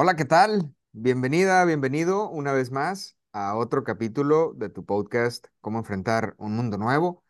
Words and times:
Hola, 0.00 0.14
¿qué 0.14 0.24
tal? 0.24 0.72
Bienvenida, 0.92 1.64
bienvenido 1.64 2.30
una 2.30 2.52
vez 2.52 2.70
más 2.70 3.16
a 3.32 3.56
otro 3.56 3.82
capítulo 3.82 4.52
de 4.54 4.68
tu 4.68 4.84
podcast 4.84 5.48
Cómo 5.60 5.78
enfrentar 5.80 6.36
un 6.38 6.54
mundo 6.54 6.78
nuevo. 6.78 7.24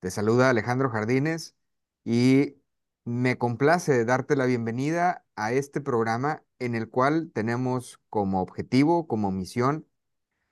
Te 0.00 0.10
saluda 0.10 0.48
Alejandro 0.48 0.88
Jardines 0.88 1.56
y 2.04 2.56
me 3.04 3.36
complace 3.36 4.06
darte 4.06 4.34
la 4.34 4.46
bienvenida 4.46 5.26
a 5.36 5.52
este 5.52 5.82
programa 5.82 6.42
en 6.58 6.74
el 6.74 6.88
cual 6.88 7.30
tenemos 7.34 8.00
como 8.08 8.40
objetivo, 8.40 9.06
como 9.06 9.30
misión, 9.30 9.86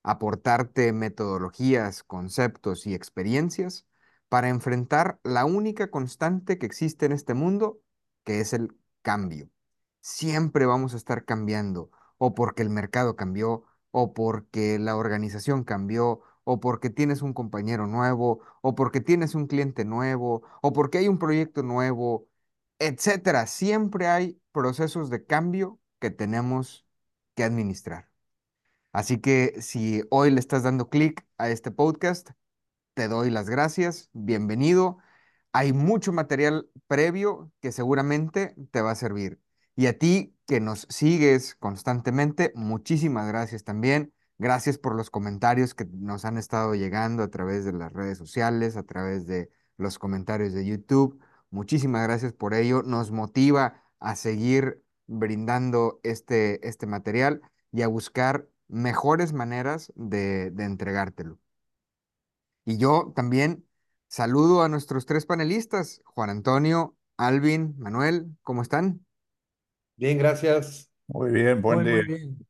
aportarte 0.03 0.93
metodologías, 0.93 2.03
conceptos 2.03 2.85
y 2.85 2.93
experiencias 2.93 3.87
para 4.29 4.49
enfrentar 4.49 5.19
la 5.23 5.45
única 5.45 5.89
constante 5.89 6.59
que 6.59 6.67
existe 6.67 7.07
en 7.07 7.13
este 7.13 7.33
mundo, 7.33 7.81
que 8.23 8.39
es 8.41 8.53
el 8.53 8.77
cambio. 9.01 9.49
Siempre 10.05 10.67
vamos 10.67 10.93
a 10.93 10.97
estar 10.97 11.25
cambiando, 11.25 11.89
o 12.19 12.35
porque 12.35 12.61
el 12.61 12.69
mercado 12.69 13.15
cambió, 13.15 13.63
o 13.89 14.13
porque 14.13 14.77
la 14.77 14.95
organización 14.97 15.63
cambió, 15.63 16.21
o 16.43 16.59
porque 16.59 16.91
tienes 16.91 17.23
un 17.23 17.33
compañero 17.33 17.87
nuevo, 17.87 18.41
o 18.61 18.75
porque 18.75 19.01
tienes 19.01 19.33
un 19.33 19.47
cliente 19.47 19.83
nuevo, 19.83 20.43
o 20.61 20.73
porque 20.73 20.99
hay 20.99 21.07
un 21.07 21.17
proyecto 21.17 21.63
nuevo, 21.63 22.29
etcétera. 22.79 23.47
Siempre 23.47 24.07
hay 24.07 24.39
procesos 24.51 25.09
de 25.09 25.25
cambio 25.25 25.79
que 25.99 26.11
tenemos 26.11 26.85
que 27.35 27.43
administrar. 27.43 28.11
Así 28.91 29.19
que 29.19 29.61
si 29.61 30.03
hoy 30.11 30.31
le 30.31 30.39
estás 30.39 30.63
dando 30.63 30.89
clic 30.89 31.25
a 31.37 31.49
este 31.49 31.71
podcast, 31.71 32.31
te 32.95 33.07
doy 33.07 33.31
las 33.31 33.49
gracias, 33.49 34.09
bienvenido. 34.13 34.99
Hay 35.53 35.73
mucho 35.73 36.13
material 36.13 36.69
previo 36.87 37.51
que 37.61 37.71
seguramente 37.71 38.55
te 38.71 38.81
va 38.81 38.91
a 38.91 38.95
servir. 38.95 39.41
Y 39.75 39.87
a 39.87 39.97
ti 39.97 40.35
que 40.47 40.59
nos 40.59 40.87
sigues 40.89 41.55
constantemente, 41.55 42.51
muchísimas 42.55 43.27
gracias 43.27 43.63
también. 43.63 44.13
Gracias 44.37 44.77
por 44.77 44.95
los 44.95 45.09
comentarios 45.09 45.73
que 45.73 45.85
nos 45.85 46.25
han 46.25 46.37
estado 46.37 46.75
llegando 46.75 47.23
a 47.23 47.29
través 47.29 47.65
de 47.65 47.73
las 47.73 47.93
redes 47.93 48.17
sociales, 48.17 48.75
a 48.77 48.83
través 48.83 49.25
de 49.27 49.49
los 49.77 49.97
comentarios 49.99 50.53
de 50.53 50.65
YouTube. 50.65 51.19
Muchísimas 51.49 52.03
gracias 52.03 52.33
por 52.33 52.53
ello. 52.53 52.83
Nos 52.83 53.11
motiva 53.11 53.81
a 53.99 54.15
seguir 54.15 54.81
brindando 55.07 55.99
este, 56.03 56.67
este 56.67 56.85
material 56.85 57.41
y 57.71 57.81
a 57.81 57.87
buscar 57.87 58.47
mejores 58.67 59.33
maneras 59.33 59.91
de, 59.95 60.51
de 60.51 60.63
entregártelo. 60.65 61.39
Y 62.65 62.77
yo 62.77 63.13
también 63.15 63.65
saludo 64.07 64.63
a 64.63 64.69
nuestros 64.69 65.05
tres 65.05 65.25
panelistas, 65.25 66.01
Juan 66.05 66.29
Antonio, 66.29 66.95
Alvin, 67.17 67.75
Manuel, 67.77 68.35
¿cómo 68.41 68.61
están? 68.61 69.05
Bien, 69.97 70.17
gracias. 70.17 70.89
Muy 71.07 71.31
bien, 71.31 71.61
buen 71.63 71.81
Muy, 71.81 71.83
día. 71.83 72.03
muy 72.03 72.05
bien. 72.05 72.47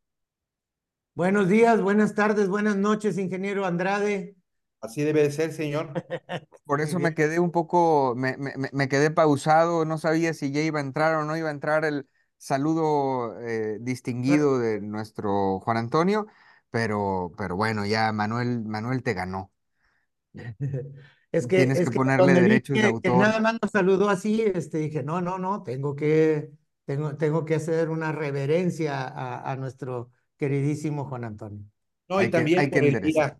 Buenos 1.13 1.47
días, 1.49 1.81
buenas 1.81 2.13
tardes, 2.15 2.49
buenas 2.49 2.75
noches, 2.77 3.17
ingeniero 3.17 3.65
Andrade. 3.65 4.35
Así 4.81 5.01
debe 5.03 5.23
de 5.23 5.31
ser, 5.31 5.53
señor. 5.53 5.93
Por 6.65 6.81
eso 6.81 6.99
me 6.99 7.13
quedé 7.13 7.39
un 7.39 7.51
poco, 7.51 8.15
me, 8.15 8.37
me- 8.37 8.55
me- 8.57 8.69
me 8.73 8.89
quedé 8.89 9.11
pausado, 9.11 9.85
no 9.85 9.97
sabía 9.99 10.33
si 10.33 10.51
ya 10.51 10.61
iba 10.61 10.79
a 10.79 10.81
entrar 10.81 11.15
o 11.15 11.23
no 11.25 11.37
iba 11.37 11.49
a 11.49 11.51
entrar 11.51 11.85
el 11.85 12.07
saludo 12.37 13.39
eh, 13.41 13.77
distinguido 13.81 14.57
de 14.59 14.81
nuestro 14.81 15.59
Juan 15.59 15.77
Antonio, 15.77 16.25
pero, 16.71 17.31
pero 17.37 17.55
bueno, 17.55 17.85
ya 17.85 18.11
Manuel, 18.13 18.63
Manuel 18.65 19.03
te 19.03 19.13
ganó. 19.13 19.51
Es 21.31 21.47
que, 21.47 21.57
Tienes 21.57 21.79
es 21.79 21.89
que 21.89 21.89
que 21.89 21.99
ponerle 21.99 22.35
derechos 22.35 22.79
de 22.79 22.87
que, 22.93 22.99
que 23.01 23.11
autor. 23.11 23.13
nada 23.13 23.39
más 23.41 23.57
nos 23.61 23.71
saludó 23.71 24.09
así, 24.09 24.41
este, 24.41 24.77
dije, 24.79 25.03
no, 25.03 25.19
no, 25.21 25.37
no, 25.37 25.63
tengo 25.63 25.95
que, 25.95 26.51
tengo, 26.85 27.15
tengo 27.17 27.45
que 27.45 27.55
hacer 27.55 27.89
una 27.89 28.11
reverencia 28.11 29.01
a, 29.07 29.51
a 29.51 29.55
nuestro 29.57 30.11
queridísimo 30.37 31.05
Juan 31.05 31.23
Antonio. 31.25 31.65
No, 32.09 32.21
Hay 32.21 32.29
y 32.29 32.31
que- 32.31 32.31
también 32.31 32.53
hay 32.55 32.71
que 32.71 32.79
por 32.79 32.83
el 32.85 32.99
enderezar. 32.99 32.99
día. 33.01 33.39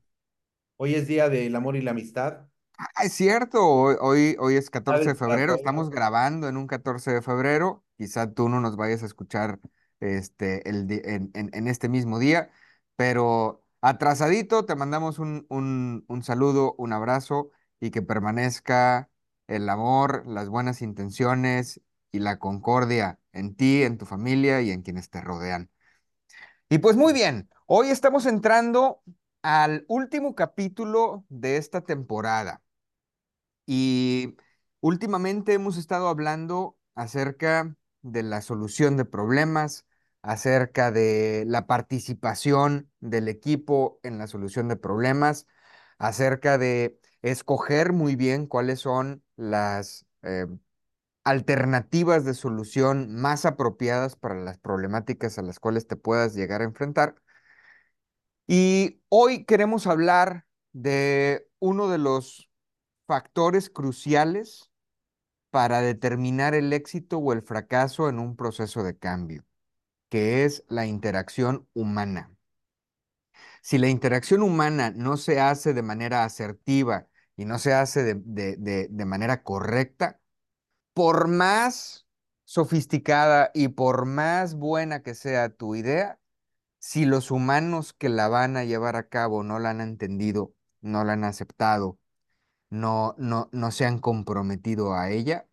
Hoy 0.77 0.95
es 0.95 1.07
día 1.07 1.29
del 1.29 1.55
amor 1.55 1.75
y 1.77 1.81
la 1.81 1.91
amistad. 1.91 2.47
Ah, 2.77 3.05
es 3.05 3.13
cierto, 3.13 3.65
hoy, 3.65 3.95
hoy, 4.01 4.35
hoy 4.39 4.55
es 4.55 4.69
14 4.69 5.09
de 5.09 5.15
febrero, 5.15 5.53
estamos 5.55 5.89
grabando 5.89 6.49
en 6.49 6.57
un 6.57 6.67
14 6.67 7.11
de 7.11 7.21
febrero, 7.21 7.85
quizá 7.97 8.33
tú 8.33 8.49
no 8.49 8.59
nos 8.59 8.75
vayas 8.75 9.01
a 9.03 9.05
escuchar 9.05 9.59
este, 10.01 10.67
el, 10.69 10.91
en, 11.05 11.31
en- 11.33 11.49
en 11.53 11.67
este 11.69 11.87
mismo 11.87 12.19
día, 12.19 12.51
pero 12.97 13.63
atrasadito 13.81 14.65
te 14.65 14.75
mandamos 14.75 15.19
un, 15.19 15.45
un, 15.49 16.03
un 16.09 16.23
saludo, 16.23 16.75
un 16.77 16.91
abrazo 16.91 17.49
y 17.79 17.91
que 17.91 18.01
permanezca 18.01 19.09
el 19.47 19.69
amor, 19.69 20.23
las 20.27 20.49
buenas 20.49 20.81
intenciones 20.81 21.79
y 22.11 22.19
la 22.19 22.39
concordia 22.39 23.19
en 23.35 23.55
ti, 23.55 23.83
en 23.83 23.97
tu 23.97 24.05
familia 24.05 24.61
y 24.61 24.71
en 24.71 24.81
quienes 24.81 25.09
te 25.09 25.21
rodean. 25.21 25.69
Y 26.69 26.79
pues 26.79 26.95
muy 26.95 27.13
bien, 27.13 27.49
hoy 27.67 27.89
estamos 27.89 28.25
entrando 28.25 29.01
al 29.43 29.85
último 29.87 30.35
capítulo 30.35 31.25
de 31.29 31.57
esta 31.57 31.81
temporada. 31.81 32.63
Y 33.65 34.35
últimamente 34.81 35.53
hemos 35.53 35.77
estado 35.77 36.07
hablando 36.07 36.77
acerca 36.95 37.75
de 38.01 38.23
la 38.23 38.41
solución 38.41 38.97
de 38.97 39.05
problemas, 39.05 39.85
acerca 40.21 40.91
de 40.91 41.43
la 41.47 41.67
participación 41.67 42.91
del 42.99 43.27
equipo 43.27 43.99
en 44.03 44.17
la 44.17 44.27
solución 44.27 44.67
de 44.67 44.75
problemas, 44.75 45.47
acerca 45.97 46.57
de 46.57 46.99
escoger 47.21 47.93
muy 47.93 48.15
bien 48.15 48.47
cuáles 48.47 48.79
son 48.81 49.23
las 49.35 50.05
eh, 50.23 50.47
alternativas 51.25 52.25
de 52.25 52.33
solución 52.35 53.15
más 53.15 53.45
apropiadas 53.45 54.15
para 54.17 54.35
las 54.35 54.57
problemáticas 54.59 55.37
a 55.39 55.43
las 55.43 55.59
cuales 55.59 55.87
te 55.87 55.97
puedas 55.97 56.35
llegar 56.35 56.61
a 56.61 56.65
enfrentar. 56.65 57.15
Y 58.47 59.01
hoy 59.09 59.45
queremos 59.45 59.87
hablar 59.87 60.45
de 60.73 61.47
uno 61.59 61.89
de 61.89 61.97
los 61.97 62.49
factores 63.07 63.69
cruciales 63.69 64.71
para 65.51 65.81
determinar 65.81 66.55
el 66.55 66.73
éxito 66.73 67.19
o 67.19 67.33
el 67.33 67.43
fracaso 67.43 68.09
en 68.09 68.19
un 68.19 68.35
proceso 68.37 68.83
de 68.83 68.97
cambio, 68.97 69.45
que 70.09 70.45
es 70.45 70.65
la 70.69 70.85
interacción 70.87 71.67
humana. 71.73 72.31
Si 73.61 73.77
la 73.77 73.87
interacción 73.89 74.41
humana 74.41 74.91
no 74.95 75.17
se 75.17 75.39
hace 75.39 75.73
de 75.73 75.81
manera 75.81 76.23
asertiva 76.23 77.07
y 77.35 77.45
no 77.45 77.59
se 77.59 77.73
hace 77.73 78.03
de, 78.03 78.15
de- 78.57 78.87
manera 79.05 79.43
correcta, 79.43 80.19
por 80.95 81.27
más 81.27 82.07
sofisticada 82.45 83.51
y 83.53 83.69
por 83.69 84.05
más 84.05 84.55
buena 84.55 85.03
que 85.03 85.15
sea 85.15 85.49
tu 85.49 85.75
idea, 85.75 86.19
si 86.79 87.05
los 87.05 87.31
humanos 87.31 87.93
que 87.93 88.09
la 88.09 88.29
van 88.29 88.57
a 88.57 88.65
llevar 88.65 88.95
a 88.95 89.09
cabo 89.09 89.43
no 89.43 89.59
la 89.59 89.71
han 89.71 89.81
entendido, 89.81 90.53
no 90.81 91.03
la 91.03 91.13
han 91.13 91.25
aceptado, 91.25 91.99
no, 92.69 93.15
no, 93.17 93.49
no 93.53 93.71
se 93.71 93.85
han 93.85 93.99
comprometido 93.99 94.95
a 94.95 95.11
ella, 95.11 95.47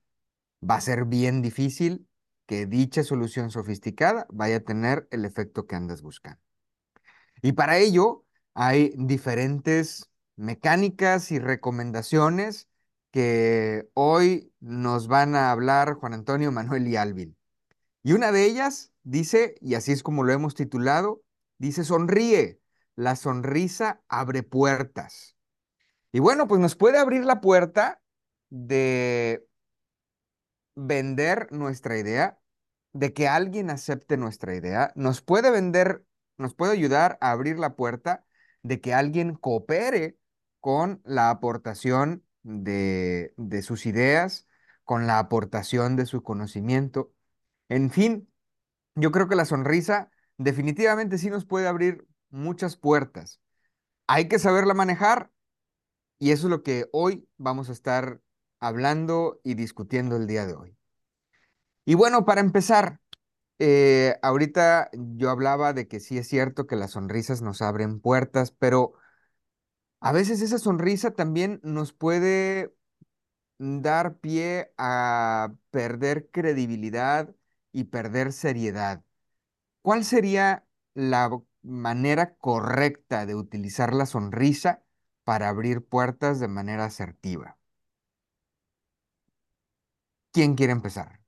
va 0.68 0.76
a 0.76 0.80
ser 0.82 1.06
bien 1.06 1.42
difícil 1.42 2.08
que 2.46 2.66
dicha 2.66 3.04
solución 3.04 3.50
sofisticada 3.50 4.26
vaya 4.30 4.58
a 4.58 4.60
tener 4.60 5.08
el 5.10 5.24
efecto 5.24 5.66
que 5.66 5.76
andas 5.76 6.02
buscando. 6.02 6.40
Y 7.42 7.52
para 7.52 7.78
ello 7.78 8.24
hay 8.54 8.94
diferentes 8.96 10.10
mecánicas 10.36 11.32
y 11.32 11.38
recomendaciones 11.40 12.68
que 13.12 13.88
hoy 13.94 14.52
nos 14.58 15.06
van 15.06 15.36
a 15.36 15.52
hablar 15.52 15.94
Juan 15.94 16.14
Antonio, 16.14 16.50
Manuel 16.50 16.88
y 16.88 16.96
Alvin. 16.96 17.36
Y 18.02 18.14
una 18.14 18.32
de 18.32 18.44
ellas 18.46 18.92
dice, 19.04 19.54
y 19.60 19.74
así 19.74 19.92
es 19.92 20.02
como 20.02 20.24
lo 20.24 20.32
hemos 20.32 20.54
titulado, 20.54 21.22
dice, 21.58 21.84
sonríe, 21.84 22.60
la 22.96 23.14
sonrisa 23.14 24.02
abre 24.08 24.42
puertas. 24.42 25.36
Y 26.10 26.20
bueno, 26.20 26.48
pues 26.48 26.60
nos 26.60 26.74
puede 26.74 26.98
abrir 26.98 27.24
la 27.24 27.40
puerta 27.40 28.00
de 28.50 29.46
vender 30.74 31.48
nuestra 31.52 31.98
idea, 31.98 32.38
de 32.94 33.12
que 33.12 33.28
alguien 33.28 33.70
acepte 33.70 34.16
nuestra 34.16 34.54
idea, 34.54 34.92
nos 34.96 35.22
puede 35.22 35.50
vender, 35.50 36.04
nos 36.38 36.54
puede 36.54 36.72
ayudar 36.72 37.18
a 37.20 37.30
abrir 37.30 37.58
la 37.58 37.76
puerta 37.76 38.24
de 38.62 38.80
que 38.80 38.94
alguien 38.94 39.34
coopere 39.34 40.18
con 40.60 41.00
la 41.04 41.30
aportación 41.30 42.24
de, 42.42 43.34
de 43.36 43.62
sus 43.62 43.86
ideas, 43.86 44.46
con 44.84 45.06
la 45.06 45.18
aportación 45.18 45.96
de 45.96 46.06
su 46.06 46.22
conocimiento. 46.22 47.12
En 47.68 47.90
fin, 47.90 48.28
yo 48.94 49.12
creo 49.12 49.28
que 49.28 49.36
la 49.36 49.44
sonrisa 49.44 50.10
definitivamente 50.38 51.18
sí 51.18 51.30
nos 51.30 51.44
puede 51.46 51.68
abrir 51.68 52.06
muchas 52.30 52.76
puertas. 52.76 53.40
Hay 54.06 54.28
que 54.28 54.38
saberla 54.38 54.74
manejar 54.74 55.30
y 56.18 56.32
eso 56.32 56.46
es 56.46 56.50
lo 56.50 56.62
que 56.62 56.88
hoy 56.92 57.28
vamos 57.36 57.68
a 57.68 57.72
estar 57.72 58.20
hablando 58.60 59.40
y 59.44 59.54
discutiendo 59.54 60.16
el 60.16 60.26
día 60.26 60.46
de 60.46 60.54
hoy. 60.54 60.76
Y 61.84 61.94
bueno, 61.94 62.24
para 62.24 62.40
empezar, 62.40 63.00
eh, 63.58 64.16
ahorita 64.22 64.90
yo 64.92 65.30
hablaba 65.30 65.72
de 65.72 65.88
que 65.88 66.00
sí 66.00 66.18
es 66.18 66.28
cierto 66.28 66.66
que 66.66 66.76
las 66.76 66.92
sonrisas 66.92 67.42
nos 67.42 67.62
abren 67.62 68.00
puertas, 68.00 68.52
pero 68.52 68.94
a 70.02 70.12
veces 70.12 70.42
esa 70.42 70.58
sonrisa 70.58 71.12
también 71.12 71.60
nos 71.64 71.92
puede 71.92 72.74
dar 73.58 74.18
pie 74.18 74.72
a 74.78 75.54
perder 75.70 76.30
credibilidad 76.30 77.34
y 77.72 77.84
perder 77.84 78.32
seriedad. 78.32 79.04
¿Cuál 79.82 80.04
sería 80.04 80.66
la 80.94 81.30
manera 81.62 82.36
correcta 82.36 83.26
de 83.26 83.34
utilizar 83.36 83.94
la 83.94 84.06
sonrisa 84.06 84.82
para 85.24 85.48
abrir 85.48 85.84
puertas 85.86 86.40
de 86.40 86.48
manera 86.48 86.86
asertiva? 86.86 87.58
¿Quién 90.32 90.54
quiere 90.56 90.72
empezar? 90.72 91.20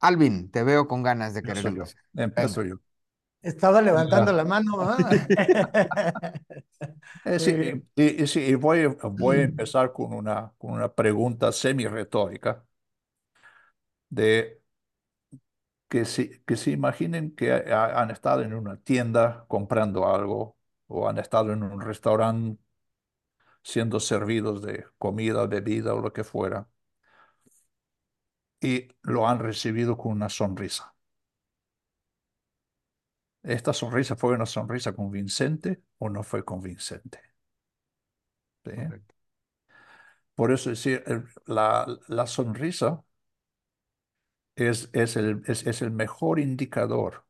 Alvin, 0.00 0.50
te 0.50 0.62
veo 0.64 0.88
con 0.88 1.02
ganas 1.04 1.34
de 1.34 1.42
querer 1.44 1.68
yo. 1.74 1.84
empezar. 1.84 2.02
Empiezo 2.16 2.62
yo. 2.64 2.76
Estaba 3.42 3.80
levantando 3.82 4.32
la 4.32 4.44
mano. 4.44 4.90
sí, 7.38 7.52
y, 7.96 8.22
y 8.22 8.26
sí, 8.26 8.40
y 8.40 8.54
voy, 8.54 8.86
voy 9.12 9.38
a 9.38 9.42
empezar 9.44 9.92
con 9.92 10.12
una, 10.14 10.52
con 10.58 10.72
una 10.72 10.92
pregunta 10.94 11.52
semi-retórica 11.52 12.64
de 14.10 14.58
que 15.88 16.04
se, 16.04 16.42
que 16.44 16.56
se 16.56 16.70
imaginen 16.72 17.34
que 17.34 17.52
ha- 17.52 18.00
han 18.00 18.10
estado 18.10 18.42
en 18.42 18.54
una 18.54 18.76
tienda 18.82 19.44
comprando 19.48 20.06
algo 20.08 20.56
o 20.86 21.08
han 21.08 21.18
estado 21.18 21.52
en 21.52 21.62
un 21.62 21.80
restaurante 21.80 22.60
siendo 23.62 24.00
servidos 24.00 24.62
de 24.62 24.84
comida, 24.98 25.46
bebida 25.46 25.94
o 25.94 26.00
lo 26.00 26.12
que 26.12 26.24
fuera 26.24 26.68
y 28.60 28.88
lo 29.02 29.26
han 29.28 29.40
recibido 29.40 29.96
con 29.96 30.12
una 30.12 30.28
sonrisa. 30.28 30.94
¿Esta 33.42 33.72
sonrisa 33.72 34.14
fue 34.16 34.34
una 34.34 34.46
sonrisa 34.46 34.94
convincente 34.94 35.82
o 35.98 36.08
no 36.08 36.22
fue 36.22 36.44
convincente? 36.44 37.20
Por 40.34 40.52
eso 40.52 40.70
decir, 40.70 41.02
la, 41.46 41.86
la 42.08 42.26
sonrisa 42.26 43.02
es, 44.56 44.90
es 44.92 45.16
el, 45.16 45.42
es, 45.46 45.66
es 45.66 45.80
el 45.82 45.90
mejor 45.90 46.38
indicador 46.40 47.24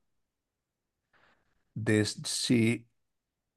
de 1.75 2.05
si 2.05 2.87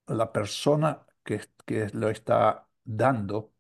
la 0.08 0.32
persona 0.34 1.06
que, 1.24 1.42
que 1.66 1.90
lo 1.94 2.10
está 2.12 2.68
dando 2.84 3.54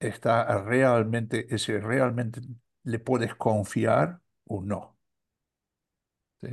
está 0.00 0.58
realmente, 0.62 1.40
es 1.44 1.50
decir, 1.66 1.82
realmente 1.82 2.40
le 2.84 2.98
puedes 2.98 3.34
confiar 3.36 4.20
o 4.46 4.60
no. 4.62 4.98
¿Sí? 6.42 6.48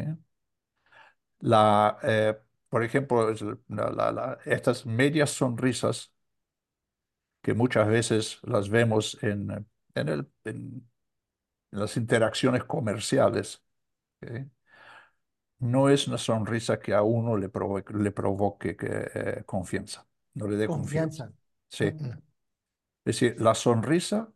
La, 1.42 1.98
eh, 2.04 2.38
por 2.70 2.84
ejemplo, 2.84 3.32
la- 3.70 4.12
la- 4.12 4.38
estas 4.46 4.86
medias 4.86 5.32
sonrisas 5.32 6.12
que 7.42 7.54
muchas 7.54 7.88
veces 7.88 8.40
las 8.44 8.70
vemos 8.70 9.18
en, 9.24 9.68
en, 9.96 10.10
el, 10.10 10.32
en 10.46 10.90
las 11.72 11.98
interacciones 11.98 12.64
comerciales. 12.66 13.64
¿sí? 14.22 14.28
no 15.60 15.90
es 15.90 16.08
una 16.08 16.18
sonrisa 16.18 16.80
que 16.80 16.94
a 16.94 17.02
uno 17.04 17.38
le 17.38 17.50
provoque, 17.50 17.94
le 17.94 18.12
provoque 18.12 18.76
que, 18.78 18.88
eh, 19.14 19.44
confianza, 19.46 20.08
no 20.36 20.48
le 20.48 20.56
dé 20.58 20.68
confianza. 20.68 21.26
Confianza. 21.26 21.34
Sí. 21.70 21.86
Es 23.06 23.20
decir, 23.20 23.42
la 23.42 23.56
sonrisa, 23.56 24.32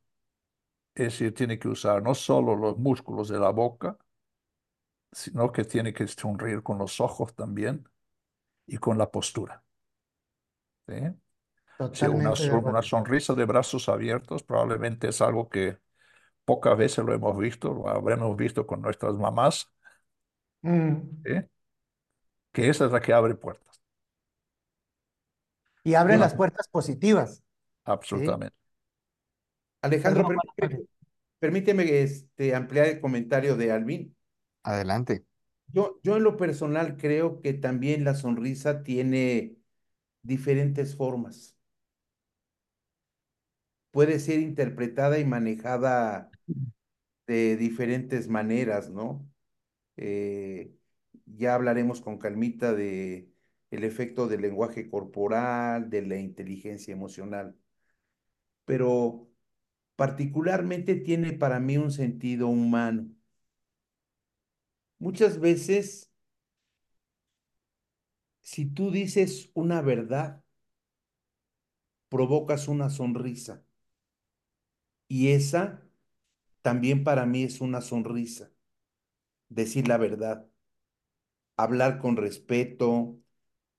es 0.95 1.05
decir, 1.13 1.33
tiene 1.33 1.59
que 1.59 1.67
usar 1.67 2.01
no 2.03 2.15
solo 2.15 2.55
los 2.55 2.77
músculos 2.77 3.29
de 3.29 3.39
la 3.39 3.49
boca, 3.51 3.97
sino 5.13 5.51
que 5.51 5.63
tiene 5.63 5.93
que 5.93 6.07
sonreír 6.07 6.63
con 6.63 6.77
los 6.77 6.99
ojos 6.99 7.33
también 7.35 7.87
y 8.65 8.77
con 8.77 8.97
la 8.97 9.11
postura. 9.11 9.63
una, 10.87 12.81
sonrisa 12.81 13.33
de 13.33 13.45
brazos 13.45 13.89
abiertos 13.89 14.43
probablemente 14.43 15.09
es 15.09 15.21
algo 15.21 15.49
que 15.49 15.77
pocas 16.45 16.77
veces 16.77 17.05
lo 17.05 17.13
hemos 17.13 17.37
visto, 17.37 17.73
lo 17.73 17.87
habremos 17.89 18.35
visto 18.35 18.65
con 18.67 18.81
nuestras 18.81 19.13
mamás, 19.15 19.71
Mm. 20.61 21.23
¿sí? 21.25 21.31
que 22.51 22.69
esa 22.69 22.85
es 22.85 22.91
la 22.91 23.01
que 23.01 23.13
abre 23.13 23.35
puertas, 23.35 23.81
Y 25.83 25.95
abren 25.95 26.17
Una- 26.17 26.25
las 26.25 26.35
puertas 26.35 26.67
positivas. 26.69 27.43
absolutamente. 27.83 28.55
Alejandro, 29.81 30.29
permíteme, 31.39 32.01
este, 32.01 32.55
ampliar 32.55 32.85
el 32.87 33.01
comentario 33.01 33.57
de 33.57 33.71
Alvin. 33.71 34.15
Adelante. 34.63 35.25
Yo, 35.67 35.99
yo 36.03 36.15
en 36.17 36.23
lo 36.23 36.37
personal 36.37 36.97
creo 36.97 37.41
que 37.41 37.53
también 37.53 38.03
la 38.05 38.15
sonrisa 38.15 38.83
tiene 38.83 39.57
diferentes 40.23 40.95
formas. 40.97 41.57
Puede 43.91 44.19
ser 44.19 44.39
interpretada 44.39 45.19
y 45.19 45.25
manejada 45.25 46.33
de 47.27 47.57
diferentes 47.57 48.27
maneras, 48.29 48.89
¿no? 48.91 49.29
Eh, 49.97 50.73
ya 51.27 51.55
hablaremos 51.55 52.01
con 52.01 52.17
calmita 52.19 52.73
de 52.73 53.31
el 53.71 53.83
efecto 53.85 54.27
del 54.27 54.41
lenguaje 54.43 54.89
corporal, 54.89 55.89
de 55.89 56.03
la 56.03 56.17
inteligencia 56.17 56.93
emocional, 56.93 57.57
pero 58.65 59.29
particularmente 59.95 60.95
tiene 60.95 61.33
para 61.33 61.59
mí 61.59 61.77
un 61.77 61.91
sentido 61.91 62.47
humano. 62.49 63.09
Muchas 65.03 65.39
veces, 65.39 66.09
si 68.41 68.65
tú 68.67 68.91
dices 68.91 69.49
una 69.55 69.81
verdad, 69.81 70.43
provocas 72.07 72.69
una 72.69 72.89
sonrisa. 72.89 73.61
Y 75.07 75.29
esa 75.29 75.81
también 76.63 77.03
para 77.05 77.25
mí 77.27 77.43
es 77.43 77.61
una 77.61 77.81
sonrisa. 77.81 78.51
Decir 79.49 79.87
la 79.87 79.97
verdad, 79.97 80.47
hablar 81.57 81.97
con 81.99 82.15
respeto, 82.17 83.17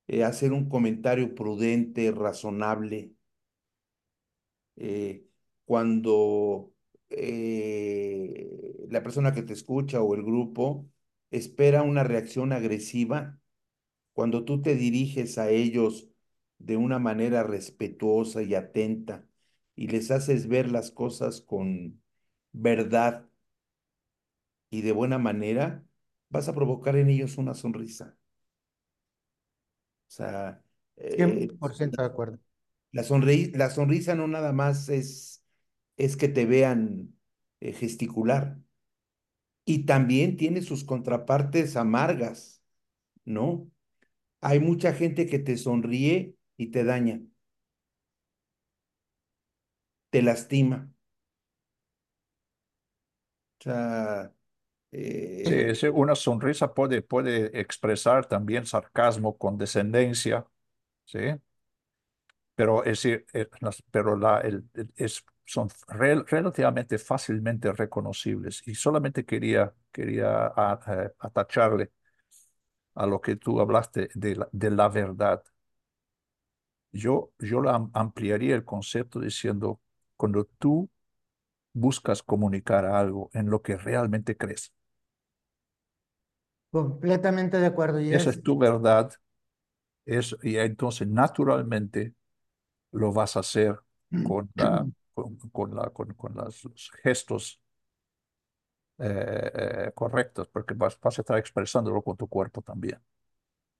eh, 0.08 0.24
hacer 0.24 0.52
un 0.52 0.68
comentario 0.70 1.34
prudente, 1.36 2.10
razonable. 2.12 3.14
Eh, 4.76 5.24
cuando 5.64 6.72
eh, 7.10 8.86
la 8.88 9.02
persona 9.02 9.32
que 9.32 9.42
te 9.42 9.52
escucha 9.52 10.02
o 10.02 10.14
el 10.14 10.22
grupo 10.24 10.88
espera 11.30 11.82
una 11.82 12.04
reacción 12.04 12.52
agresiva, 12.52 13.40
cuando 14.14 14.44
tú 14.44 14.62
te 14.62 14.76
diriges 14.76 15.38
a 15.38 15.50
ellos 15.50 16.08
de 16.58 16.76
una 16.76 16.98
manera 16.98 17.42
respetuosa 17.44 18.42
y 18.42 18.54
atenta 18.54 19.26
y 19.76 19.88
les 19.88 20.10
haces 20.10 20.48
ver 20.48 20.70
las 20.72 20.90
cosas 20.90 21.40
con 21.40 22.02
verdad 22.52 23.28
y 24.70 24.82
de 24.82 24.92
buena 24.92 25.18
manera, 25.18 25.84
vas 26.28 26.48
a 26.48 26.54
provocar 26.54 26.96
en 26.96 27.08
ellos 27.10 27.38
una 27.38 27.54
sonrisa. 27.54 28.16
O 30.08 30.10
sea, 30.10 30.62
eh, 30.96 31.50
100% 31.56 32.02
de 32.02 32.08
acuerdo. 32.08 32.38
la, 32.92 33.02
sonri- 33.04 33.52
la 33.56 33.70
sonrisa 33.70 34.14
no 34.14 34.26
nada 34.28 34.52
más 34.52 34.88
es, 34.88 35.44
es 35.96 36.16
que 36.16 36.28
te 36.28 36.46
vean 36.46 37.16
eh, 37.60 37.72
gesticular. 37.72 38.58
Y 39.64 39.86
también 39.86 40.36
tiene 40.36 40.62
sus 40.62 40.84
contrapartes 40.84 41.76
amargas, 41.76 42.62
¿no? 43.24 43.70
Hay 44.42 44.60
mucha 44.60 44.94
gente 44.94 45.26
que 45.26 45.38
te 45.40 45.56
sonríe 45.58 46.36
y 46.58 46.68
te 46.68 46.84
daña, 46.84 47.22
te 50.10 50.22
lastima. 50.22 50.88
O 53.60 53.62
sea, 53.64 54.32
eh, 54.92 55.74
Sí, 55.74 55.86
una 55.92 56.14
sonrisa 56.14 56.72
puede, 56.72 57.02
puede 57.02 57.60
expresar 57.60 58.26
también 58.26 58.64
sarcasmo, 58.66 59.36
condescendencia, 59.36 60.46
¿sí? 61.06 61.18
Pero 62.54 62.84
es, 62.84 63.04
eh, 63.04 63.24
pero 63.90 64.16
la, 64.16 64.40
el- 64.40 64.64
es, 64.96 65.24
son 65.44 65.68
rel- 65.88 66.24
relativamente 66.28 66.98
fácilmente 66.98 67.72
reconocibles. 67.72 68.62
Y 68.66 68.74
solamente 68.74 69.24
quería, 69.24 69.72
quería 69.92 70.52
eh, 70.88 71.10
atacharle 71.20 71.92
a 72.96 73.06
lo 73.06 73.20
que 73.20 73.36
tú 73.36 73.60
hablaste 73.60 74.08
de 74.14 74.34
la, 74.36 74.48
de 74.52 74.70
la 74.70 74.88
verdad. 74.88 75.42
Yo, 76.92 77.32
yo 77.38 77.60
la 77.60 77.74
ampliaría 77.92 78.54
el 78.54 78.64
concepto 78.64 79.20
diciendo, 79.20 79.80
cuando 80.16 80.44
tú 80.58 80.88
buscas 81.74 82.22
comunicar 82.22 82.84
algo 82.86 83.30
en 83.34 83.50
lo 83.50 83.62
que 83.62 83.76
realmente 83.78 84.36
crees, 84.36 84.72
Completamente 86.70 87.58
de 87.58 87.66
acuerdo. 87.66 88.00
Y 88.00 88.10
Esa 88.10 88.30
es, 88.30 88.30
es 88.30 88.42
tu 88.42 88.58
verdad. 88.58 89.12
Es, 90.06 90.36
y 90.42 90.56
entonces, 90.58 91.08
naturalmente, 91.08 92.14
lo 92.92 93.12
vas 93.12 93.36
a 93.36 93.40
hacer 93.42 93.80
con, 94.22 94.50
la, 94.56 94.88
con, 95.14 95.36
con 95.50 95.74
la, 95.76 95.90
con, 95.90 96.14
con 96.14 96.34
las- 96.36 96.64
los 96.64 96.90
gestos 97.02 97.60
eh, 98.98 99.50
eh, 99.88 99.92
correctos, 99.94 100.48
porque 100.48 100.74
vas, 100.74 100.98
vas 101.00 101.18
a 101.18 101.22
estar 101.22 101.38
expresándolo 101.38 102.02
con 102.02 102.16
tu 102.16 102.28
cuerpo 102.28 102.62
también. 102.62 102.98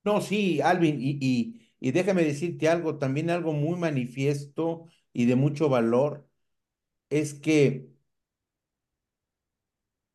No, 0.03 0.21
sí, 0.21 0.61
Alvin, 0.61 1.01
y, 1.01 1.17
y, 1.19 1.71
y 1.79 1.91
déjame 1.91 2.23
decirte 2.23 2.69
algo, 2.69 2.97
también 2.99 3.29
algo 3.31 3.53
muy 3.53 3.75
manifiesto 3.77 4.87
y 5.13 5.25
de 5.25 5.35
mucho 5.35 5.67
valor, 5.67 6.29
es 7.09 7.33
que 7.35 7.89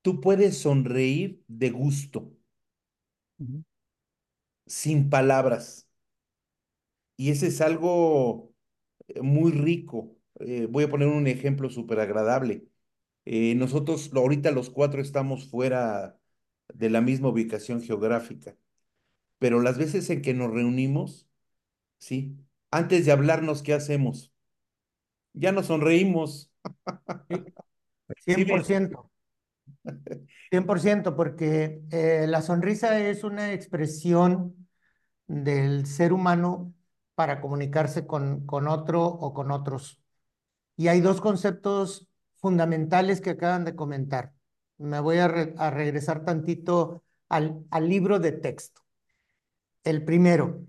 tú 0.02 0.20
puedes 0.20 0.58
sonreír 0.58 1.42
de 1.48 1.70
gusto, 1.70 2.32
sin 4.66 5.10
palabras, 5.10 5.86
y 7.16 7.30
ese 7.30 7.48
es 7.48 7.60
algo 7.60 8.54
eh, 9.08 9.22
muy 9.22 9.52
rico. 9.52 10.16
Eh, 10.40 10.66
voy 10.70 10.84
a 10.84 10.88
poner 10.90 11.08
un 11.08 11.26
ejemplo 11.26 11.70
súper 11.70 12.00
agradable. 12.00 12.66
Eh, 13.26 13.54
nosotros 13.56 14.10
ahorita 14.14 14.50
los 14.52 14.70
cuatro 14.70 15.02
estamos 15.02 15.48
fuera 15.50 16.18
de 16.74 16.90
la 16.90 17.00
misma 17.02 17.28
ubicación 17.30 17.82
geográfica, 17.82 18.56
pero 19.38 19.60
las 19.62 19.78
veces 19.78 20.10
en 20.10 20.22
que 20.22 20.34
nos 20.34 20.52
reunimos, 20.52 21.28
¿sí? 21.98 22.36
Antes 22.70 23.06
de 23.06 23.12
hablarnos, 23.12 23.62
¿qué 23.62 23.74
hacemos? 23.74 24.32
Ya 25.32 25.52
nos 25.52 25.66
sonreímos. 25.66 26.50
sí, 27.28 27.44
Sí, 28.34 28.44
ves. 28.44 28.76
100%. 28.76 29.10
100%, 30.50 31.16
porque 31.16 31.82
eh, 31.90 32.26
la 32.28 32.42
sonrisa 32.42 32.98
es 33.00 33.24
una 33.24 33.52
expresión 33.52 34.68
del 35.28 35.86
ser 35.86 36.12
humano 36.12 36.74
para 37.14 37.40
comunicarse 37.40 38.06
con, 38.06 38.46
con 38.46 38.68
otro 38.68 39.04
o 39.04 39.34
con 39.34 39.50
otros. 39.50 40.00
Y 40.80 40.88
hay 40.88 41.02
dos 41.02 41.20
conceptos 41.20 42.08
fundamentales 42.38 43.20
que 43.20 43.28
acaban 43.28 43.66
de 43.66 43.76
comentar. 43.76 44.32
Me 44.78 44.98
voy 44.98 45.18
a, 45.18 45.28
re- 45.28 45.54
a 45.58 45.68
regresar 45.68 46.24
tantito 46.24 47.04
al, 47.28 47.66
al 47.70 47.86
libro 47.86 48.18
de 48.18 48.32
texto. 48.32 48.80
El 49.84 50.06
primero, 50.06 50.64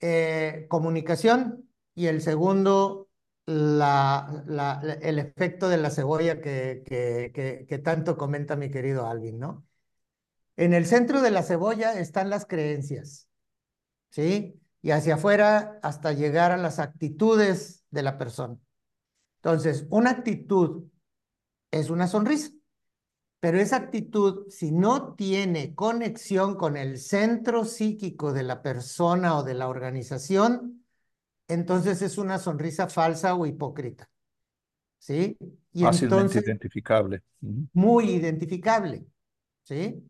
eh, 0.00 0.66
comunicación 0.68 1.70
y 1.94 2.06
el 2.06 2.22
segundo, 2.22 3.08
el 3.46 3.80
efecto 5.20 5.68
de 5.68 5.76
la 5.76 5.90
cebolla 5.90 6.40
que 6.40 7.80
tanto 7.84 8.16
comenta 8.16 8.56
mi 8.56 8.68
querido 8.68 9.06
Alvin, 9.06 9.38
¿no? 9.38 9.64
En 10.56 10.74
el 10.74 10.86
centro 10.86 11.22
de 11.22 11.30
la 11.30 11.44
cebolla 11.44 12.00
están 12.00 12.30
las 12.30 12.46
creencias, 12.46 13.28
¿sí? 14.10 14.60
Y 14.82 14.90
hacia 14.90 15.14
afuera 15.14 15.78
hasta 15.84 16.12
llegar 16.14 16.50
a 16.50 16.56
las 16.56 16.80
actitudes 16.80 17.84
de 17.92 18.02
la 18.02 18.18
persona. 18.18 18.58
Entonces, 19.46 19.86
una 19.90 20.10
actitud 20.10 20.88
es 21.70 21.88
una 21.88 22.08
sonrisa, 22.08 22.50
pero 23.38 23.60
esa 23.60 23.76
actitud, 23.76 24.48
si 24.48 24.72
no 24.72 25.14
tiene 25.14 25.72
conexión 25.72 26.56
con 26.56 26.76
el 26.76 26.98
centro 26.98 27.64
psíquico 27.64 28.32
de 28.32 28.42
la 28.42 28.60
persona 28.60 29.38
o 29.38 29.44
de 29.44 29.54
la 29.54 29.68
organización, 29.68 30.84
entonces 31.46 32.02
es 32.02 32.18
una 32.18 32.40
sonrisa 32.40 32.88
falsa 32.88 33.36
o 33.36 33.46
hipócrita, 33.46 34.10
¿sí? 34.98 35.36
Y 35.72 35.82
Fácilmente 35.82 36.16
entonces, 36.16 36.44
identificable. 36.44 37.22
Muy 37.72 38.10
identificable, 38.10 39.06
¿sí? 39.62 40.02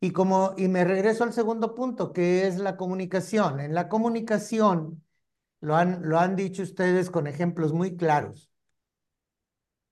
Y 0.00 0.12
como, 0.12 0.54
y 0.56 0.68
me 0.68 0.84
regreso 0.84 1.24
al 1.24 1.32
segundo 1.32 1.74
punto, 1.74 2.12
que 2.12 2.46
es 2.46 2.58
la 2.58 2.76
comunicación. 2.76 3.58
En 3.58 3.74
la 3.74 3.88
comunicación, 3.88 5.02
lo 5.60 5.74
han, 5.74 6.08
lo 6.08 6.20
han 6.20 6.36
dicho 6.36 6.62
ustedes 6.62 7.10
con 7.10 7.26
ejemplos 7.26 7.72
muy 7.72 7.96
claros. 7.96 8.47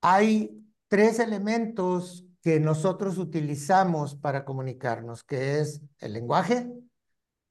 Hay 0.09 0.65
tres 0.87 1.19
elementos 1.19 2.25
que 2.41 2.61
nosotros 2.61 3.19
utilizamos 3.19 4.15
para 4.15 4.45
comunicarnos, 4.45 5.25
que 5.25 5.59
es 5.59 5.83
el 5.99 6.13
lenguaje, 6.13 6.73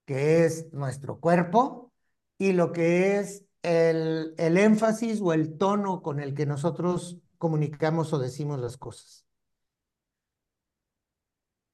que 0.06 0.46
es 0.46 0.72
nuestro 0.72 1.20
cuerpo 1.20 1.92
y 2.38 2.54
lo 2.54 2.72
que 2.72 3.20
es 3.20 3.44
el, 3.62 4.36
el 4.38 4.58
énfasis 4.58 5.20
o 5.22 5.34
el 5.34 5.58
tono 5.58 6.02
con 6.02 6.22
el 6.22 6.34
que 6.34 6.46
nosotros 6.46 7.18
comunicamos 7.38 8.14
o 8.14 8.20
decimos 8.20 8.58
las 8.62 8.78
cosas. 8.78 9.26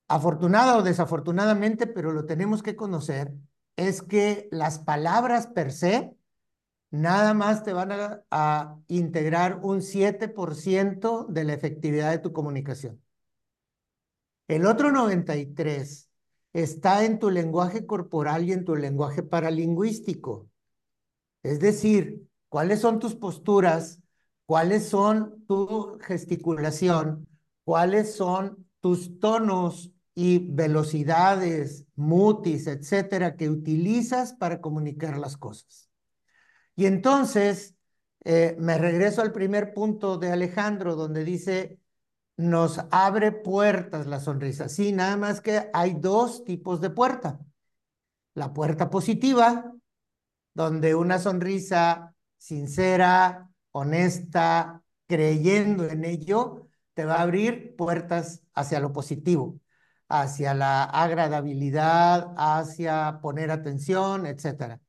Afortunada 0.07 0.77
o 0.77 0.81
desafortunadamente, 0.81 1.85
pero 1.85 2.11
lo 2.11 2.25
tenemos 2.25 2.63
que 2.63 2.75
conocer, 2.75 3.31
es 3.75 4.01
que 4.01 4.49
las 4.49 4.79
palabras 4.79 5.45
per 5.45 5.73
se 5.73 6.17
nada 6.91 7.33
más 7.33 7.63
te 7.63 7.73
van 7.73 7.91
a, 8.29 8.77
integrar 8.87 9.59
un 9.63 9.81
7% 9.81 11.25
de 11.27 11.43
la 11.45 11.53
efectividad 11.53 12.11
de 12.11 12.19
tu 12.19 12.33
comunicación. 12.33 13.01
El 14.47 14.65
otro 14.65 14.91
93 14.91 16.09
está 16.53 17.05
en 17.05 17.19
tu 17.19 17.29
lenguaje 17.29 17.85
corporal 17.85 18.47
y 18.47 18.51
en 18.51 18.65
tu 18.65 18.75
lenguaje 18.75 19.23
paralingüístico. 19.23 20.49
Es 21.43 21.59
decir, 21.59 22.27
cuáles 22.49 22.81
son 22.81 22.99
tus 22.99 23.15
posturas, 23.15 23.99
cuáles 24.45 24.89
son 24.89 25.45
tu 25.47 25.97
gesticulación, 26.01 27.27
cuáles 27.63 28.13
son 28.15 28.67
tus 28.81 29.17
tonos 29.19 29.91
y 30.13 30.39
velocidades, 30.39 31.85
mutis, 31.95 32.67
etcétera, 32.67 33.37
que 33.37 33.49
utilizas 33.49 34.33
para 34.33 34.59
comunicar 34.59 35.17
las 35.17 35.37
cosas. 35.37 35.90
Y 36.81 36.87
entonces 36.87 37.75
eh, 38.23 38.55
me 38.57 38.79
regreso 38.79 39.21
al 39.21 39.31
primer 39.31 39.75
punto 39.75 40.17
de 40.17 40.31
Alejandro, 40.31 40.95
donde 40.95 41.23
dice, 41.23 41.79
nos 42.37 42.79
abre 42.89 43.31
puertas 43.31 44.07
la 44.07 44.19
sonrisa. 44.19 44.67
Sí, 44.67 44.91
nada 44.91 45.15
más 45.15 45.41
que 45.41 45.69
hay 45.73 45.93
dos 45.93 46.43
tipos 46.43 46.81
de 46.81 46.89
puerta. 46.89 47.39
La 48.33 48.51
puerta 48.51 48.89
positiva, 48.89 49.75
donde 50.55 50.95
una 50.95 51.19
sonrisa 51.19 52.15
sincera, 52.39 53.51
honesta, 53.71 54.81
creyendo 55.05 55.87
en 55.87 56.03
ello, 56.03 56.67
te 56.95 57.05
va 57.05 57.17
a 57.17 57.21
abrir 57.21 57.75
puertas 57.75 58.41
hacia 58.55 58.79
lo 58.79 58.91
positivo, 58.91 59.59
hacia 60.09 60.55
la 60.55 60.85
agradabilidad, 60.85 62.33
hacia 62.37 63.19
poner 63.21 63.51
atención, 63.51 64.25
etcétera. 64.25 64.81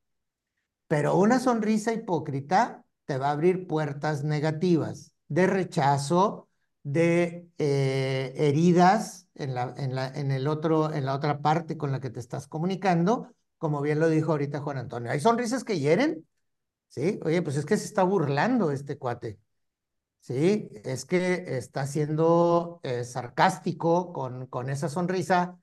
Pero 0.92 1.16
una 1.16 1.40
sonrisa 1.40 1.94
hipócrita 1.94 2.84
te 3.06 3.16
va 3.16 3.28
a 3.28 3.30
abrir 3.30 3.66
puertas 3.66 4.24
negativas 4.24 5.14
de 5.26 5.46
rechazo, 5.46 6.50
de 6.82 7.48
eh, 7.56 8.34
heridas 8.36 9.26
en 9.34 9.54
la, 9.54 9.72
en 9.78 9.94
la, 9.94 10.08
en 10.08 10.30
el 10.30 10.46
otro, 10.46 10.92
en 10.92 11.06
la 11.06 11.14
otra 11.14 11.40
parte 11.40 11.78
con 11.78 11.92
la 11.92 12.00
que 12.00 12.10
te 12.10 12.20
estás 12.20 12.46
comunicando, 12.46 13.32
como 13.56 13.80
bien 13.80 14.00
lo 14.00 14.10
dijo 14.10 14.32
ahorita 14.32 14.60
Juan 14.60 14.76
Antonio. 14.76 15.10
Hay 15.10 15.20
sonrisas 15.20 15.64
que 15.64 15.80
hieren, 15.80 16.28
¿sí? 16.88 17.18
Oye, 17.24 17.40
pues 17.40 17.56
es 17.56 17.64
que 17.64 17.78
se 17.78 17.86
está 17.86 18.02
burlando 18.02 18.70
este 18.70 18.98
cuate, 18.98 19.38
¿sí? 20.20 20.68
Es 20.84 21.06
que 21.06 21.56
está 21.56 21.86
siendo 21.86 22.80
eh, 22.82 23.04
sarcástico 23.04 24.12
con, 24.12 24.46
con 24.46 24.68
esa 24.68 24.90
sonrisa, 24.90 25.58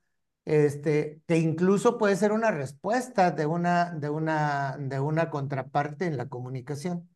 este, 0.50 1.22
que 1.28 1.38
incluso 1.38 1.98
puede 2.00 2.16
ser 2.16 2.32
una 2.32 2.52
respuesta 2.52 3.32
de 3.32 3.46
una, 3.46 3.92
de 3.92 4.10
una, 4.10 4.78
de 4.80 5.00
una 5.00 5.30
contraparte 5.30 6.06
en 6.06 6.18
la 6.18 6.28
comunicación. 6.28 7.08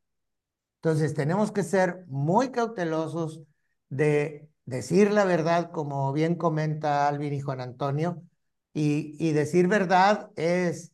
Entonces, 0.81 1.13
tenemos 1.13 1.51
que 1.51 1.63
ser 1.63 2.05
muy 2.07 2.51
cautelosos 2.51 3.41
de 3.89 4.49
decir 4.65 5.11
la 5.11 5.25
verdad, 5.25 5.71
como 5.71 6.13
bien 6.13 6.35
comenta 6.35 7.07
Alvin 7.07 7.33
y 7.33 7.41
Juan 7.41 7.61
Antonio, 7.61 8.21
y, 8.73 9.15
y 9.19 9.33
decir 9.33 9.67
verdad 9.67 10.31
es 10.35 10.91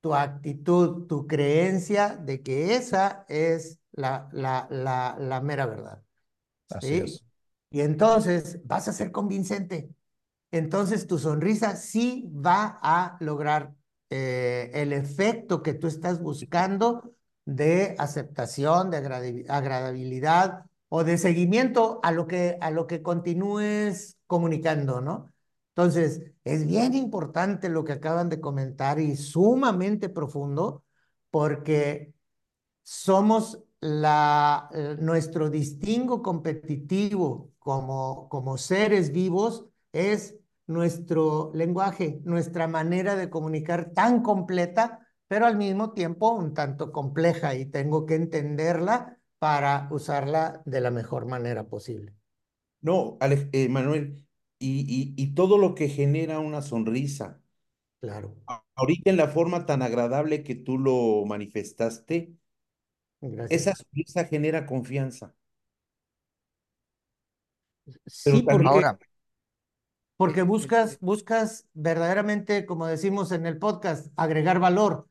tu 0.00 0.14
actitud, 0.14 1.06
tu 1.06 1.26
creencia 1.26 2.16
de 2.16 2.42
que 2.42 2.76
esa 2.76 3.24
es 3.28 3.80
la, 3.92 4.28
la, 4.32 4.66
la, 4.70 5.16
la 5.18 5.40
mera 5.40 5.66
verdad. 5.66 6.02
Así 6.70 6.98
¿sí? 6.98 7.00
es. 7.00 7.24
Y 7.70 7.80
entonces 7.80 8.60
vas 8.64 8.88
a 8.88 8.92
ser 8.92 9.12
convincente. 9.12 9.90
Entonces 10.50 11.06
tu 11.06 11.18
sonrisa 11.18 11.76
sí 11.76 12.30
va 12.34 12.78
a 12.82 13.16
lograr 13.20 13.74
eh, 14.10 14.70
el 14.74 14.92
efecto 14.92 15.62
que 15.62 15.74
tú 15.74 15.86
estás 15.86 16.22
buscando 16.22 17.14
de 17.44 17.94
aceptación, 17.98 18.90
de 18.90 18.98
agradabilidad 19.48 20.64
o 20.88 21.04
de 21.04 21.18
seguimiento 21.18 22.00
a 22.02 22.12
lo 22.12 22.26
que, 22.26 22.56
a 22.60 22.70
lo 22.70 22.86
que 22.86 23.02
continúes 23.02 24.18
comunicando, 24.26 25.00
¿no? 25.00 25.32
Entonces, 25.74 26.22
es 26.44 26.66
bien 26.66 26.94
importante 26.94 27.68
lo 27.68 27.84
que 27.84 27.92
acaban 27.92 28.28
de 28.28 28.40
comentar 28.40 28.98
y 28.98 29.16
sumamente 29.16 30.08
profundo 30.08 30.84
porque 31.30 32.12
somos 32.82 33.62
la, 33.80 34.68
eh, 34.72 34.96
nuestro 34.98 35.50
distingo 35.50 36.22
competitivo 36.22 37.52
como, 37.58 38.28
como 38.28 38.58
seres 38.58 39.12
vivos 39.12 39.66
es 39.92 40.36
nuestro 40.66 41.50
lenguaje, 41.54 42.20
nuestra 42.24 42.68
manera 42.68 43.16
de 43.16 43.30
comunicar 43.30 43.92
tan 43.92 44.22
completa, 44.22 45.06
pero 45.26 45.46
al 45.46 45.56
mismo 45.56 45.92
tiempo 45.92 46.30
un 46.32 46.54
tanto 46.54 46.92
compleja 46.92 47.54
y 47.54 47.66
tengo 47.66 48.06
que 48.06 48.14
entenderla 48.14 49.18
para 49.38 49.88
usarla 49.90 50.62
de 50.64 50.80
la 50.80 50.90
mejor 50.90 51.26
manera 51.26 51.68
posible. 51.68 52.14
No, 52.80 53.18
eh, 53.20 53.68
Manuel, 53.68 54.26
y, 54.58 55.14
y, 55.16 55.34
todo 55.34 55.58
lo 55.58 55.74
que 55.74 55.88
genera 55.88 56.40
una 56.40 56.62
sonrisa. 56.62 57.40
Claro. 58.00 58.36
Ahorita 58.74 59.10
en 59.10 59.16
la 59.16 59.28
forma 59.28 59.66
tan 59.66 59.82
agradable 59.82 60.42
que 60.42 60.54
tú 60.54 60.78
lo 60.78 61.24
manifestaste, 61.26 62.34
esa 63.20 63.74
sonrisa 63.74 64.24
genera 64.24 64.66
confianza. 64.66 65.34
Sí, 68.06 68.42
porque, 68.42 68.66
ahora, 68.66 68.98
porque 70.18 70.42
buscas, 70.42 70.98
buscas 70.98 71.68
verdaderamente, 71.74 72.66
como 72.66 72.88
decimos 72.88 73.30
en 73.30 73.46
el 73.46 73.56
podcast, 73.56 74.08
agregar 74.16 74.58
valor. 74.58 75.08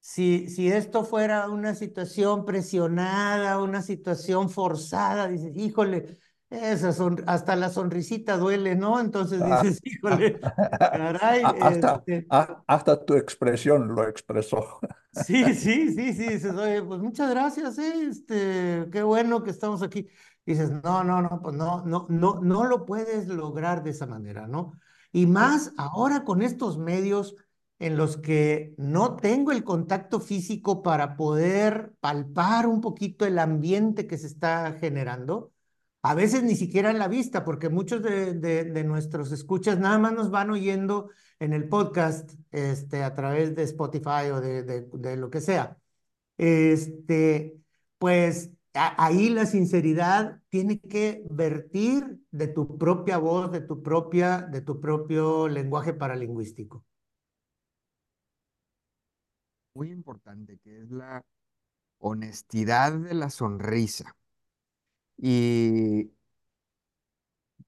Si, 0.00 0.48
si 0.50 0.68
esto 0.68 1.04
fuera 1.04 1.48
una 1.48 1.76
situación 1.76 2.44
presionada, 2.44 3.62
una 3.62 3.80
situación 3.80 4.50
forzada, 4.50 5.28
dices, 5.28 5.56
híjole, 5.56 6.18
esa 6.50 6.92
son, 6.92 7.22
hasta 7.28 7.54
la 7.54 7.70
sonrisita 7.70 8.36
duele, 8.36 8.74
¿no? 8.74 8.98
Entonces 8.98 9.40
ah, 9.40 9.62
dices, 9.62 9.80
híjole, 9.84 10.40
caray. 10.80 11.42
Hasta, 11.44 12.02
este 12.04 12.26
hasta 12.28 13.04
tu 13.04 13.14
expresión 13.14 13.94
lo 13.94 14.06
expresó. 14.08 14.80
Sí, 15.24 15.54
sí, 15.54 15.92
sí, 15.94 16.12
sí, 16.12 16.28
dices, 16.28 16.52
oye, 16.56 16.82
pues 16.82 16.98
muchas 16.98 17.30
gracias, 17.30 17.78
¿eh? 17.78 18.06
este, 18.10 18.88
qué 18.90 19.04
bueno 19.04 19.44
que 19.44 19.50
estamos 19.50 19.80
aquí. 19.80 20.08
Dices, 20.46 20.70
no, 20.82 21.04
no, 21.04 21.22
no, 21.22 21.40
pues 21.42 21.54
no, 21.56 21.84
no, 21.84 22.06
no, 22.08 22.40
no 22.42 22.64
lo 22.64 22.84
puedes 22.84 23.28
lograr 23.28 23.82
de 23.82 23.90
esa 23.90 24.06
manera, 24.06 24.46
¿no? 24.46 24.72
Y 25.12 25.26
más 25.26 25.72
ahora 25.76 26.24
con 26.24 26.42
estos 26.42 26.78
medios 26.78 27.34
en 27.78 27.96
los 27.96 28.16
que 28.16 28.74
no 28.78 29.16
tengo 29.16 29.52
el 29.52 29.64
contacto 29.64 30.20
físico 30.20 30.82
para 30.82 31.16
poder 31.16 31.94
palpar 32.00 32.66
un 32.66 32.80
poquito 32.80 33.26
el 33.26 33.38
ambiente 33.38 34.06
que 34.06 34.18
se 34.18 34.26
está 34.26 34.72
generando, 34.80 35.52
a 36.02 36.14
veces 36.14 36.42
ni 36.42 36.56
siquiera 36.56 36.90
en 36.90 36.98
la 36.98 37.08
vista, 37.08 37.44
porque 37.44 37.68
muchos 37.70 38.02
de, 38.02 38.34
de, 38.34 38.84
nuestros 38.84 39.32
escuchas 39.32 39.78
nada 39.78 39.98
más 39.98 40.12
nos 40.12 40.30
van 40.30 40.50
oyendo 40.50 41.10
en 41.38 41.52
el 41.54 41.68
podcast 41.68 42.32
este, 42.52 43.02
a 43.02 43.14
través 43.14 43.54
de 43.54 43.62
Spotify 43.64 44.30
o 44.32 44.40
de, 44.40 44.62
de 44.62 45.16
lo 45.16 45.30
que 45.30 45.40
sea. 45.40 45.78
Este, 46.36 47.58
pues 47.98 48.50
ahí 48.74 49.30
la 49.30 49.46
sinceridad 49.46 50.40
tiene 50.48 50.80
que 50.80 51.24
vertir 51.30 52.20
de 52.30 52.48
tu 52.48 52.76
propia 52.76 53.18
voz, 53.18 53.50
de 53.52 53.60
tu, 53.60 53.82
propia, 53.82 54.42
de 54.42 54.60
tu 54.60 54.80
propio 54.80 55.48
lenguaje 55.48 55.92
paralingüístico. 55.94 56.84
Muy 59.74 59.90
importante, 59.90 60.58
que 60.58 60.82
es 60.82 60.90
la 60.90 61.24
honestidad 61.98 62.92
de 62.92 63.14
la 63.14 63.30
sonrisa. 63.30 64.16
Y 65.16 66.10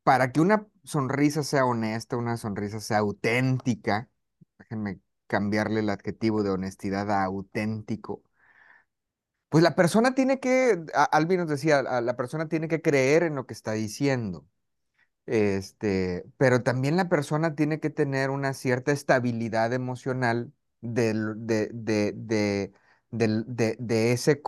para 0.02 0.32
que 0.32 0.40
una 0.40 0.66
sonrisa 0.84 1.42
sea 1.42 1.64
honesta, 1.66 2.16
una 2.16 2.36
sonrisa 2.36 2.80
sea 2.80 2.98
auténtica, 2.98 4.08
déjenme 4.58 5.00
cambiarle 5.26 5.80
el 5.80 5.90
adjetivo 5.90 6.42
de 6.42 6.50
honestidad 6.50 7.10
a 7.10 7.24
auténtico, 7.24 8.22
pues 9.48 9.62
la 9.62 9.74
persona 9.74 10.14
tiene 10.14 10.40
que, 10.40 10.84
Alvin 11.12 11.40
nos 11.40 11.48
decía, 11.48 11.82
la 11.82 12.16
persona 12.16 12.48
tiene 12.48 12.68
que 12.68 12.82
creer 12.82 13.22
en 13.22 13.34
lo 13.36 13.46
que 13.46 13.54
está 13.54 13.72
diciendo. 13.72 14.46
Este, 15.26 16.24
pero 16.38 16.62
también 16.62 16.96
la 16.96 17.08
persona 17.08 17.54
tiene 17.56 17.80
que 17.80 17.90
tener 17.90 18.30
una 18.30 18.54
cierta 18.54 18.92
estabilidad 18.92 19.72
emocional 19.72 20.52
de, 20.80 21.14
de, 21.36 21.70
de, 21.72 22.72
de, 23.78 24.12
ese 24.12 24.42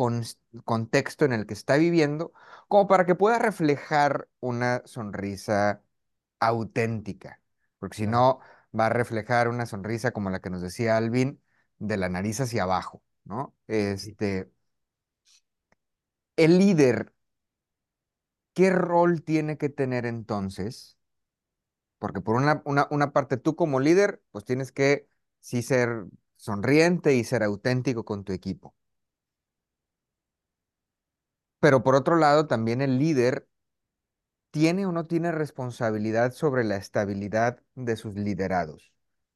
contexto 0.64 1.24
en 1.24 1.32
el 1.32 1.46
que 1.46 1.54
está 1.54 1.76
viviendo, 1.76 2.32
como 2.68 2.87
para 2.88 3.06
que 3.06 3.14
pueda 3.14 3.38
reflejar 3.38 4.28
una 4.40 4.82
sonrisa 4.84 5.82
auténtica. 6.40 7.40
Porque 7.78 7.96
si 7.96 8.06
no, 8.06 8.40
va 8.78 8.87
a 8.87 8.88
reflejar 8.90 9.48
una 9.48 9.66
sonrisa 9.66 10.12
como 10.12 10.30
la 10.30 10.40
que 10.40 10.50
nos 10.50 10.62
decía 10.62 10.96
Alvin, 10.96 11.42
de 11.78 11.96
la 11.96 12.08
nariz 12.08 12.40
hacia 12.40 12.64
abajo, 12.64 13.02
¿no? 13.24 13.54
Este, 13.68 14.50
el 16.38 16.59
líder, 16.59 17.12
¿qué 18.55 18.70
rol 18.70 19.22
tiene 19.22 19.59
que 19.59 19.68
tener 19.68 20.07
entonces? 20.07 20.98
Porque 21.98 22.20
por 22.20 22.37
una, 22.37 23.12
parte 23.12 23.37
tú 23.37 23.57
como 23.57 23.81
líder, 23.81 24.22
pues 24.31 24.44
tienes 24.44 24.72
que 24.72 25.09
sí 25.40 25.62
ser 25.62 26.07
sonriente 26.37 27.14
y 27.14 27.24
ser 27.24 27.42
auténtico 27.42 28.05
con 28.05 28.24
tu 28.24 28.33
equipo. 28.33 28.74
Pero 31.61 31.83
por 31.83 31.94
otro 31.96 32.16
lado, 32.16 32.46
también 32.46 32.81
el 32.81 32.98
líder 32.98 33.48
tiene 34.51 34.87
o 34.87 34.92
no 34.92 35.07
tiene 35.07 35.33
responsabilidad 35.33 36.33
sobre 36.33 36.64
la 36.64 36.77
estabilidad 36.77 37.61
de 37.74 37.96
sus 37.96 38.14
liderados, 38.14 38.92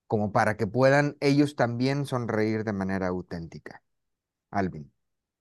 como 0.07 0.33
para 0.33 0.57
que 0.57 0.67
puedan 0.67 1.17
ellos 1.21 1.57
también 1.57 2.07
sonreír 2.07 2.65
de 2.65 2.73
manera 2.73 3.09
auténtica. 3.09 3.83
Alvin. 4.51 4.93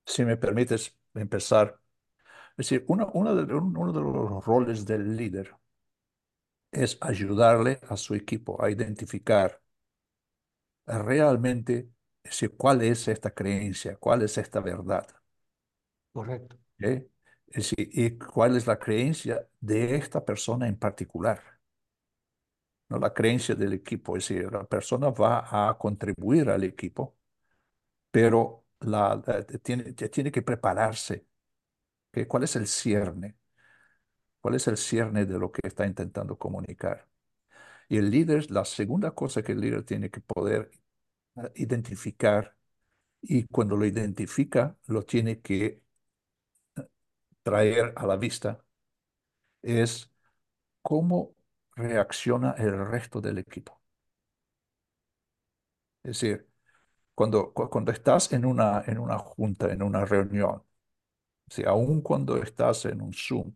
Si 0.06 0.26
me 0.26 0.38
permites, 0.38 0.96
empezar. 1.16 1.80
Es 2.58 2.70
decir, 2.70 2.86
uno, 2.90 3.10
uno, 3.14 3.36
de, 3.36 3.54
uno 3.56 3.94
de 3.94 4.02
los 4.02 4.46
roles 4.46 4.86
del 4.86 5.18
líder 5.18 5.56
es 6.74 6.98
ayudarle 7.00 7.80
a 7.88 7.96
su 7.96 8.14
equipo 8.14 8.62
a 8.62 8.70
identificar 8.70 9.62
realmente 10.86 11.90
decir, 12.24 12.56
cuál 12.58 12.82
es 12.84 13.08
esta 13.08 13.32
creencia, 13.32 13.96
cuál 13.98 14.22
es 14.24 14.38
esta 14.38 14.60
verdad. 14.60 15.08
Correcto. 16.14 16.58
Es 16.80 17.06
decir, 17.54 17.90
y 17.92 18.18
cuál 18.18 18.56
es 18.58 18.66
la 18.68 18.80
creencia 18.80 19.48
de 19.60 19.96
esta 19.96 20.24
persona 20.26 20.68
en 20.68 20.78
particular. 20.78 21.42
No 22.90 23.00
la 23.00 23.14
creencia 23.14 23.56
del 23.56 23.74
equipo, 23.74 24.18
es 24.18 24.28
decir, 24.28 24.52
la 24.52 24.64
persona 24.66 25.10
va 25.12 25.70
a 25.70 25.78
contribuir 25.78 26.50
al 26.50 26.64
equipo, 26.64 27.16
pero 28.12 28.61
la, 28.82 29.22
tiene, 29.64 29.94
tiene 29.94 30.32
que 30.32 30.42
prepararse. 30.42 31.28
¿Cuál 32.28 32.44
es 32.44 32.56
el 32.56 32.68
cierne? 32.68 33.38
¿Cuál 34.40 34.56
es 34.56 34.68
el 34.68 34.78
cierne 34.78 35.26
de 35.26 35.38
lo 35.40 35.52
que 35.52 35.62
está 35.68 35.86
intentando 35.86 36.38
comunicar? 36.38 37.08
Y 37.90 37.98
el 37.98 38.12
líder, 38.12 38.52
la 38.52 38.66
segunda 38.66 39.12
cosa 39.14 39.44
que 39.44 39.54
el 39.54 39.62
líder 39.62 39.84
tiene 39.86 40.12
que 40.12 40.22
poder 40.22 40.72
eh, 41.38 41.52
identificar, 41.56 42.58
y 43.22 43.46
cuando 43.48 43.78
lo 43.78 43.86
identifica, 43.86 44.78
lo 44.88 45.04
tiene 45.04 45.42
que 45.42 45.84
eh, 46.78 46.88
traer 47.44 47.94
a 47.96 48.06
la 48.08 48.18
vista, 48.18 48.64
es 49.64 50.12
cómo 50.84 51.36
reacciona 51.76 52.54
el 52.60 52.86
resto 52.88 53.22
del 53.22 53.40
equipo. 53.40 53.82
Es 56.04 56.20
decir, 56.20 56.48
cuando, 57.22 57.54
cuando 57.54 57.92
estás 57.92 58.32
en 58.34 58.46
una, 58.46 58.84
en 58.88 58.98
una 59.00 59.18
junta, 59.20 59.72
en 59.72 59.84
una 59.84 60.06
reunión, 60.06 60.64
si 61.50 61.64
aún 61.66 62.02
cuando 62.02 62.38
estás 62.38 62.86
en 62.86 63.02
un 63.02 63.14
Zoom, 63.14 63.54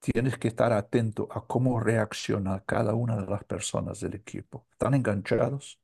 tienes 0.00 0.36
que 0.38 0.48
estar 0.48 0.72
atento 0.74 1.26
a 1.32 1.46
cómo 1.46 1.80
reacciona 1.80 2.62
cada 2.64 2.94
una 2.94 3.16
de 3.16 3.26
las 3.26 3.44
personas 3.44 4.00
del 4.00 4.14
equipo. 4.14 4.66
¿Están 4.72 4.94
enganchados? 4.94 5.78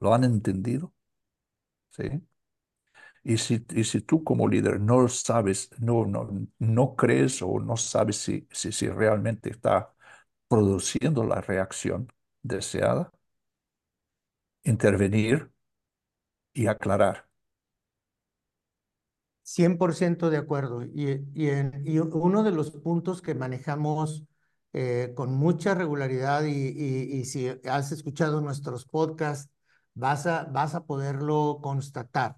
¿Lo 0.00 0.14
han 0.14 0.22
entendido? 0.24 0.92
¿Sí? 1.90 2.04
Y 3.22 3.38
si, 3.38 3.64
y 3.74 3.84
si 3.84 4.00
tú 4.02 4.22
como 4.24 4.48
líder 4.48 4.80
no 4.80 5.08
sabes, 5.08 5.70
no, 5.78 6.04
no, 6.06 6.28
no 6.58 6.94
crees 6.96 7.40
o 7.42 7.58
no 7.60 7.76
sabes 7.76 8.16
si, 8.18 8.46
si, 8.52 8.70
si 8.72 8.88
realmente 8.88 9.50
está 9.50 9.94
produciendo 10.48 11.24
la 11.24 11.40
reacción 11.40 12.12
deseada, 12.42 13.12
intervenir 14.64 15.50
y 16.52 16.66
aclarar. 16.66 17.28
100% 19.44 20.30
de 20.30 20.38
acuerdo. 20.38 20.82
Y, 20.82 21.26
y, 21.34 21.98
uno 21.98 22.42
de 22.42 22.50
los 22.50 22.70
puntos 22.70 23.22
que 23.22 23.34
manejamos 23.34 24.24
eh, 24.72 25.12
con 25.14 25.34
mucha 25.34 25.74
regularidad 25.74 26.44
y, 26.44 26.52
y, 26.52 27.24
si 27.26 27.48
has 27.68 27.92
escuchado 27.92 28.40
nuestros 28.40 28.86
podcasts, 28.86 29.50
vas 29.94 30.26
a, 30.26 30.44
vas 30.44 30.74
a 30.74 30.84
poderlo 30.86 31.60
constatar. 31.62 32.36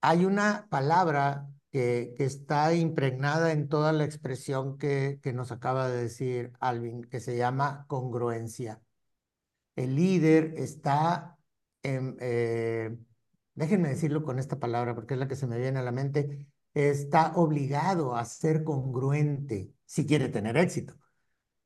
Hay 0.00 0.24
una 0.24 0.66
palabra 0.70 1.48
que, 1.70 2.14
que 2.16 2.24
está 2.24 2.74
impregnada 2.74 3.52
en 3.52 3.68
toda 3.68 3.92
la 3.92 4.04
expresión 4.04 4.78
que, 4.78 5.20
que 5.22 5.32
nos 5.32 5.52
acaba 5.52 5.88
de 5.88 6.02
decir 6.02 6.52
Alvin, 6.60 7.02
que 7.04 7.20
se 7.20 7.36
llama 7.36 7.84
congruencia 7.88 8.80
el 9.78 9.96
líder 9.96 10.54
está, 10.56 11.38
eh, 11.82 12.96
déjenme 13.54 13.88
decirlo 13.88 14.22
con 14.24 14.38
esta 14.38 14.58
palabra 14.58 14.94
porque 14.94 15.14
es 15.14 15.20
la 15.20 15.28
que 15.28 15.36
se 15.36 15.46
me 15.46 15.58
viene 15.58 15.78
a 15.78 15.82
la 15.82 15.92
mente, 15.92 16.46
está 16.74 17.32
obligado 17.36 18.16
a 18.16 18.24
ser 18.24 18.64
congruente 18.64 19.72
si 19.86 20.06
quiere 20.06 20.28
tener 20.28 20.56
éxito. 20.56 20.94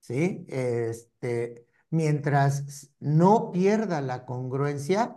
¿sí? 0.01 0.45
Este, 0.49 1.67
mientras 1.91 2.91
no 3.01 3.51
pierda 3.53 4.01
la 4.01 4.27
congruencia, 4.27 5.17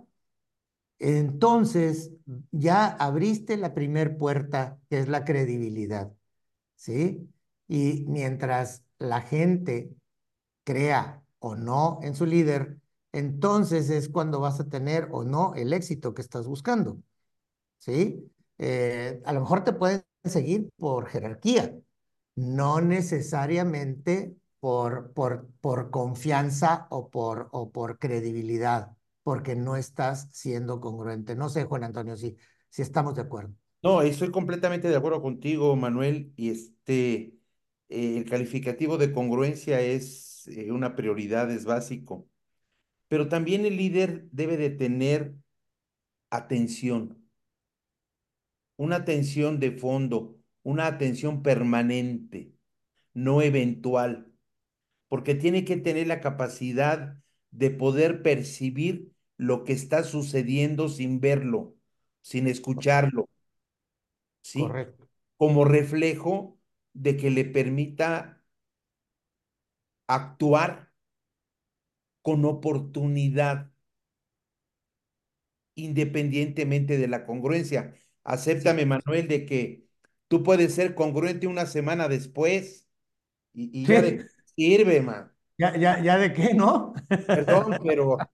entonces 0.99 2.11
ya 2.51 2.87
abriste 2.87 3.57
la 3.57 3.73
primer 3.73 4.17
puerta, 4.17 4.79
que 4.89 4.99
es 4.99 5.09
la 5.09 5.25
credibilidad, 5.25 6.13
¿sí? 6.75 7.29
Y 7.67 8.05
mientras 8.07 8.83
la 8.99 9.21
gente 9.21 9.91
crea 10.63 11.23
o 11.39 11.55
no 11.55 11.99
en 12.03 12.15
su 12.15 12.25
líder, 12.25 12.79
entonces 13.15 13.89
es 13.89 14.09
cuando 14.09 14.39
vas 14.41 14.59
a 14.59 14.67
tener 14.69 15.07
o 15.11 15.23
no 15.23 15.53
el 15.55 15.73
éxito 15.73 16.13
que 16.13 16.21
estás 16.21 16.47
buscando, 16.47 16.99
¿sí? 17.77 18.31
Eh, 18.57 19.21
a 19.25 19.33
lo 19.33 19.41
mejor 19.41 19.63
te 19.63 19.73
pueden 19.73 20.03
seguir 20.23 20.69
por 20.77 21.07
jerarquía, 21.07 21.75
no 22.35 22.81
necesariamente 22.81 24.35
por, 24.59 25.13
por, 25.13 25.47
por 25.61 25.91
confianza 25.91 26.87
o 26.89 27.09
por, 27.09 27.49
o 27.51 27.71
por 27.71 27.99
credibilidad, 27.99 28.91
porque 29.23 29.55
no 29.55 29.75
estás 29.75 30.29
siendo 30.31 30.81
congruente. 30.81 31.35
No 31.35 31.49
sé, 31.49 31.65
Juan 31.65 31.85
Antonio, 31.85 32.17
si, 32.17 32.35
si 32.69 32.81
estamos 32.81 33.15
de 33.15 33.21
acuerdo. 33.21 33.53
No, 33.81 34.01
estoy 34.01 34.31
completamente 34.31 34.89
de 34.89 34.95
acuerdo 34.95 35.21
contigo, 35.21 35.75
Manuel, 35.75 36.33
y 36.35 36.49
este, 36.49 37.35
eh, 37.87 38.17
el 38.17 38.29
calificativo 38.29 38.97
de 38.97 39.13
congruencia 39.13 39.79
es 39.79 40.47
eh, 40.47 40.71
una 40.71 40.95
prioridad, 40.95 41.51
es 41.51 41.65
básico, 41.65 42.27
pero 43.07 43.29
también 43.29 43.65
el 43.65 43.77
líder 43.77 44.27
debe 44.31 44.57
de 44.57 44.69
tener 44.69 45.35
atención, 46.29 47.25
una 48.77 48.97
atención 48.97 49.59
de 49.59 49.71
fondo, 49.71 50.37
una 50.63 50.87
atención 50.87 51.43
permanente, 51.43 52.53
no 53.13 53.41
eventual, 53.41 54.31
porque 55.07 55.35
tiene 55.35 55.65
que 55.65 55.77
tener 55.77 56.07
la 56.07 56.19
capacidad 56.19 57.17
de 57.51 57.69
poder 57.69 58.21
percibir 58.21 59.11
lo 59.37 59.63
que 59.63 59.73
está 59.73 60.03
sucediendo 60.03 60.89
sin 60.89 61.19
verlo, 61.19 61.75
sin 62.21 62.47
escucharlo, 62.47 63.29
¿sí? 64.41 64.59
Correcto. 64.61 65.07
Como 65.37 65.65
reflejo 65.65 66.57
de 66.93 67.17
que 67.17 67.29
le 67.29 67.45
permita 67.45 68.41
actuar 70.07 70.84
con 72.25 72.43
oportunidad, 72.45 73.71
independientemente 75.75 76.97
de 76.97 77.07
la 77.07 77.25
congruencia. 77.25 77.93
Acéptame, 78.23 78.85
Manuel, 78.85 79.27
de 79.27 79.45
que 79.45 79.87
tú 80.27 80.43
puedes 80.43 80.73
ser 80.75 80.95
congruente 80.95 81.47
una 81.47 81.65
semana 81.65 82.07
después 82.07 82.87
y, 83.53 83.71
y 83.83 83.87
ya 83.87 84.01
de 84.01 84.17
qué 84.17 84.25
sirve, 84.57 85.01
man. 85.01 85.33
Ya, 85.57 85.75
ya, 85.77 85.99
ya 86.03 86.17
de 86.17 86.33
qué, 86.33 86.53
¿no? 86.53 86.93
Perdón, 87.33 87.79
pero 87.81 88.29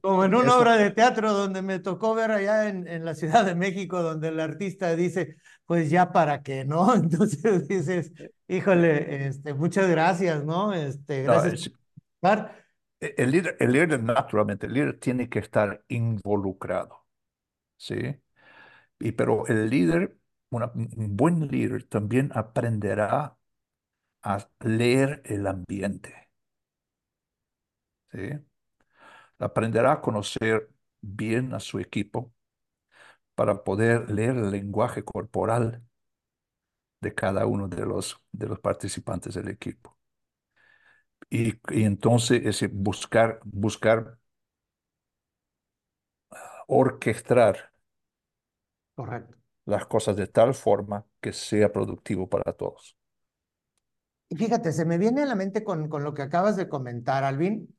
Como 0.00 0.24
en 0.24 0.34
una 0.34 0.48
Eso. 0.48 0.58
obra 0.58 0.76
de 0.76 0.90
teatro 0.90 1.32
donde 1.32 1.62
me 1.62 1.78
tocó 1.78 2.14
ver 2.14 2.32
allá 2.32 2.68
en, 2.68 2.88
en 2.88 3.04
la 3.04 3.14
Ciudad 3.14 3.44
de 3.44 3.54
México, 3.54 4.02
donde 4.02 4.28
el 4.28 4.40
artista 4.40 4.96
dice, 4.96 5.36
pues 5.64 5.90
ya 5.90 6.10
para 6.12 6.42
qué, 6.42 6.64
¿no? 6.64 6.92
Entonces 6.96 7.68
dices, 7.68 8.12
híjole, 8.48 9.26
este, 9.28 9.54
muchas 9.54 9.88
gracias, 9.88 10.44
¿no? 10.44 10.72
Este, 10.74 11.22
No, 11.26 11.44
gracias 11.44 11.54
es- 11.54 11.72
participar. 12.22 12.66
el 13.00 13.30
líder, 13.32 13.56
el 13.60 13.72
líder, 13.72 14.02
naturalmente, 14.02 14.66
el 14.66 14.74
líder 14.74 14.98
tiene 15.00 15.28
que 15.28 15.38
estar 15.40 15.84
involucrado, 15.88 17.06
¿sí? 17.78 17.94
Y, 19.00 19.12
pero 19.12 19.46
el 19.48 19.70
líder, 19.70 20.16
un 20.50 21.16
buen 21.16 21.48
líder 21.48 21.84
también 21.84 22.30
aprenderá 22.34 23.36
a 24.22 24.48
leer 24.60 25.22
el 25.26 25.46
ambiente, 25.48 26.30
¿sí? 28.12 28.18
Aprenderá 29.38 29.92
a 29.92 30.00
conocer 30.00 30.70
bien 31.02 31.52
a 31.54 31.60
su 31.60 31.78
equipo 31.80 32.32
para 33.34 33.62
poder 33.64 34.10
leer 34.10 34.36
el 34.36 34.50
lenguaje 34.50 35.04
corporal 35.04 35.82
de 37.02 37.14
cada 37.14 37.44
uno 37.46 37.68
de 37.68 37.84
los, 37.86 38.18
de 38.32 38.46
los 38.48 38.58
participantes 38.60 39.34
del 39.34 39.48
equipo. 39.48 39.96
Y, 41.32 41.54
y 41.70 41.84
entonces 41.84 42.42
ese 42.44 42.68
buscar, 42.68 43.40
buscar 43.44 44.18
orquestar 46.68 47.70
Correcto. 48.94 49.36
las 49.64 49.86
cosas 49.86 50.14
de 50.16 50.28
tal 50.28 50.54
forma 50.54 51.04
que 51.20 51.32
sea 51.32 51.72
productivo 51.72 52.28
para 52.28 52.52
todos. 52.52 52.96
Y 54.28 54.36
fíjate, 54.36 54.72
se 54.72 54.84
me 54.86 54.98
viene 54.98 55.22
a 55.22 55.26
la 55.26 55.34
mente 55.34 55.62
con, 55.62 55.88
con 55.88 56.04
lo 56.04 56.14
que 56.14 56.22
acabas 56.22 56.56
de 56.56 56.68
comentar, 56.68 57.22
Alvin. 57.24 57.76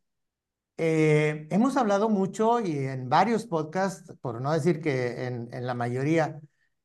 Eh, 0.77 1.47
hemos 1.51 1.77
hablado 1.77 2.09
mucho 2.09 2.59
y 2.61 2.77
en 2.79 3.09
varios 3.09 3.45
podcasts, 3.47 4.13
por 4.21 4.41
no 4.41 4.51
decir 4.53 4.81
que 4.81 5.25
en, 5.27 5.49
en 5.53 5.67
la 5.67 5.75
mayoría, 5.75 6.41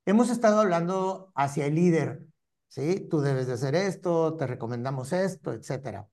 hemos 0.07 0.31
estado 0.31 0.61
hablando 0.61 1.33
hacia 1.37 1.67
el 1.67 1.77
líder, 1.77 2.27
¿sí? 2.69 3.07
Tú 3.11 3.21
debes 3.21 3.47
de 3.49 3.55
hacer 3.55 3.75
esto, 3.77 4.37
te 4.37 4.47
recomendamos 4.47 5.13
esto, 5.13 5.53
etcétera. 5.55 6.09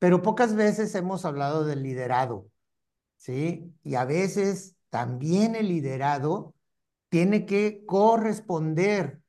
Pero 0.00 0.22
pocas 0.22 0.56
veces 0.56 0.94
hemos 0.96 1.26
hablado 1.26 1.64
del 1.66 1.84
liderado, 1.84 2.50
¿sí? 3.18 3.74
Y 3.84 3.96
a 3.96 4.04
veces 4.06 4.76
también 4.90 5.56
el 5.56 5.68
liderado 5.68 6.54
tiene 7.10 7.46
que 7.46 7.84
corresponder 7.86 9.20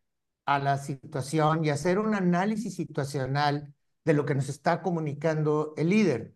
a 0.46 0.60
la 0.60 0.78
situación 0.80 1.66
y 1.66 1.72
hacer 1.72 2.00
un 2.00 2.16
análisis 2.16 2.76
situacional 2.76 3.74
de 4.06 4.14
lo 4.14 4.26
que 4.26 4.36
nos 4.36 4.50
está 4.50 4.82
comunicando 4.84 5.74
el 5.78 5.90
líder 5.90 6.36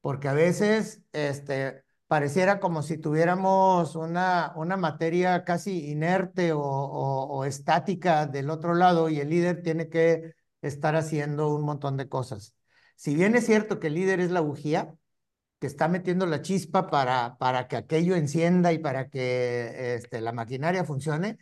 porque 0.00 0.28
a 0.28 0.32
veces 0.34 1.02
este, 1.12 1.84
pareciera 2.06 2.60
como 2.60 2.82
si 2.82 2.98
tuviéramos 2.98 3.96
una, 3.96 4.52
una 4.56 4.76
materia 4.76 5.44
casi 5.44 5.90
inerte 5.90 6.52
o, 6.52 6.60
o, 6.60 7.24
o 7.26 7.44
estática 7.44 8.26
del 8.26 8.50
otro 8.50 8.74
lado 8.74 9.08
y 9.08 9.20
el 9.20 9.30
líder 9.30 9.62
tiene 9.62 9.88
que 9.88 10.34
estar 10.62 10.96
haciendo 10.96 11.54
un 11.54 11.62
montón 11.64 11.96
de 11.96 12.08
cosas. 12.08 12.54
Si 13.02 13.16
bien 13.16 13.34
es 13.34 13.46
cierto 13.46 13.80
que 13.80 13.88
el 13.88 13.94
líder 13.94 14.20
es 14.20 14.30
la 14.30 14.38
bujía, 14.38 14.94
que 15.58 15.66
está 15.66 15.88
metiendo 15.88 16.24
la 16.24 16.40
chispa 16.40 16.86
para, 16.86 17.36
para 17.36 17.66
que 17.66 17.74
aquello 17.74 18.14
encienda 18.14 18.72
y 18.72 18.78
para 18.78 19.08
que 19.08 19.96
este, 19.96 20.20
la 20.20 20.30
maquinaria 20.30 20.84
funcione, 20.84 21.38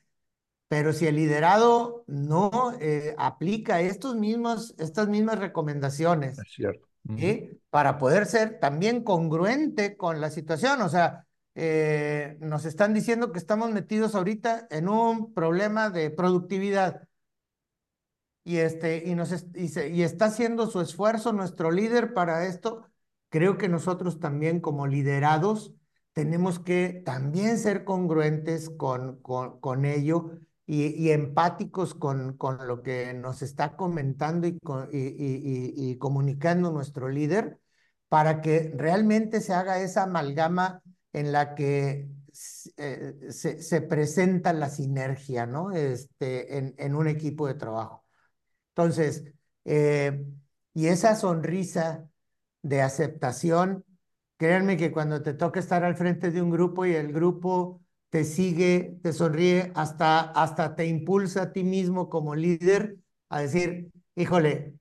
pero 0.69 0.95
si 0.95 1.07
el 1.07 1.17
liderado 1.17 2.03
no 2.07 2.73
eh, 2.81 3.15
aplica 3.19 3.83
estos 3.83 4.17
mismos, 4.17 4.75
estas 4.79 5.09
mismas 5.09 5.39
recomendaciones, 5.39 6.39
Es 6.39 6.49
cierto. 6.51 6.89
Para 7.69 7.99
poder 7.99 8.25
ser 8.25 8.59
también 8.59 9.05
congruente 9.05 9.99
con 9.99 10.19
la 10.19 10.31
situación. 10.31 10.81
O 10.81 10.89
sea, 10.89 11.27
eh, 11.55 12.39
nos 12.41 12.65
están 12.65 12.95
diciendo 12.95 13.33
que 13.33 13.39
estamos 13.39 13.71
metidos 13.71 14.15
ahorita 14.15 14.67
en 14.71 14.89
un 14.89 15.35
problema 15.35 15.91
de 15.91 16.11
productividad. 16.11 17.03
Y, 18.45 18.57
este, 18.59 19.05
y, 19.07 19.15
nos 19.15 19.33
y, 19.55 19.71
y 19.93 20.03
está 20.03 20.27
haciendo 20.27 20.67
su 20.67 20.81
esfuerzo 20.81 21.33
nuestro 21.33 21.71
líder 21.71 22.15
para 22.15 22.47
esto. 22.47 22.87
Creo 23.29 23.59
que 23.59 23.69
nosotros 23.69 24.19
también 24.19 24.61
como 24.61 24.87
liderados 24.87 25.75
tenemos 26.13 26.59
que 26.59 27.03
también 27.05 27.59
ser 27.59 27.85
congruentes 27.85 28.71
con, 28.71 29.21
con, 29.23 29.61
con 29.61 29.85
ello 29.85 30.33
y, 30.67 31.11
empáticos 31.11 31.95
con, 31.95 32.37
con 32.37 32.67
lo 32.69 32.83
que 32.83 33.13
nos 33.15 33.43
está 33.43 33.77
comentando 33.77 34.47
y, 34.47 35.97
comunicando 35.99 36.71
nuestro 36.71 37.09
líder 37.09 37.59
para 38.09 38.41
que 38.41 38.73
realmente 38.77 39.41
se 39.41 39.53
haga 39.53 39.81
esa 39.81 40.05
amalgama 40.05 40.83
en 41.13 41.33
la 41.33 41.55
que 41.57 42.09
eh, 42.77 43.15
se, 43.31 43.63
se 43.63 43.83
presenta 43.83 44.53
la 44.53 44.69
sinergia, 44.69 45.47
¿no? 45.47 45.73
Este, 45.73 46.57
en 46.59 46.95
un 46.95 47.09
equipo 47.09 47.49
de 47.49 47.55
trabajo. 47.55 48.00
Entonces, 48.81 49.25
eh, 49.67 50.25
y 50.73 50.87
esa 50.87 51.15
sonrisa 51.15 52.09
de 52.63 52.81
aceptación, 52.81 53.85
créanme 54.39 54.79
que 54.79 54.91
cuando 54.91 55.23
te 55.23 55.35
toca 55.35 55.61
estar 55.61 55.85
al 55.85 55.97
frente 55.97 56.31
de 56.31 56.41
un 56.41 56.51
grupo 56.51 56.87
y 56.87 56.95
el 56.95 57.13
grupo 57.13 57.83
te 58.09 58.25
sigue, 58.25 58.99
te 59.03 59.13
sonríe, 59.13 59.71
hasta, 59.75 60.21
hasta 60.21 60.75
te 60.77 60.87
impulsa 60.87 61.43
a 61.43 61.53
ti 61.53 61.63
mismo 61.63 62.09
como 62.09 62.35
líder 62.35 62.97
a 63.29 63.43
decir, 63.43 63.93
híjole, 64.17 64.73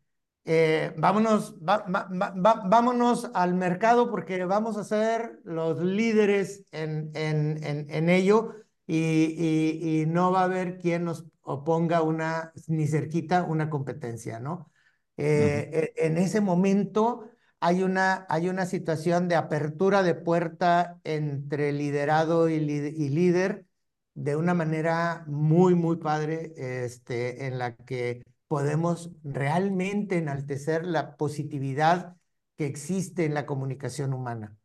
eh, 0.46 0.94
vámonos, 0.98 1.58
vámonos 1.60 3.30
al 3.34 3.54
mercado 3.56 4.10
porque 4.10 4.46
vamos 4.46 4.78
a 4.78 4.86
ser 4.86 5.42
los 5.44 5.82
líderes 5.82 6.64
en, 6.72 7.12
en, 7.16 7.62
en, 7.90 8.10
ello 8.10 8.56
y, 8.88 8.96
y, 8.98 10.02
y 10.02 10.06
no 10.06 10.32
va 10.32 10.42
a 10.42 10.46
haber 10.46 10.78
quien 10.78 11.04
nos 11.04 11.26
oponga 11.50 12.02
una, 12.04 12.54
ni 12.68 12.88
cerquita, 12.88 13.44
una 13.44 13.70
competencia, 13.70 14.40
¿no? 14.40 14.72
Eh, 15.18 15.94
e- 15.98 16.06
En 16.08 16.18
ese 16.18 16.42
momento 16.42 17.30
hay 17.60 17.84
una, 17.84 18.26
hay 18.30 18.50
una 18.50 18.66
situación 18.66 19.28
de 19.28 19.36
apertura 19.36 20.04
de 20.04 20.16
puerta 20.16 21.00
entre 21.04 21.74
liderado 21.74 22.50
y, 22.50 22.60
li- 22.60 22.94
y 22.96 23.10
líder 23.10 23.66
de 24.14 24.36
una 24.36 24.54
manera 24.54 25.24
muy, 25.28 25.76
muy 25.76 25.98
padre, 25.98 26.54
este, 26.58 27.48
en 27.48 27.58
la 27.60 27.76
que 27.76 28.24
podemos 28.48 29.12
realmente 29.24 30.18
enaltecer 30.18 30.86
la 30.86 31.16
positividad 31.18 32.18
que 32.58 32.66
existe 32.68 33.26
en 33.26 33.34
la 33.34 33.46
comunicación 33.46 34.14
humana. 34.14 34.58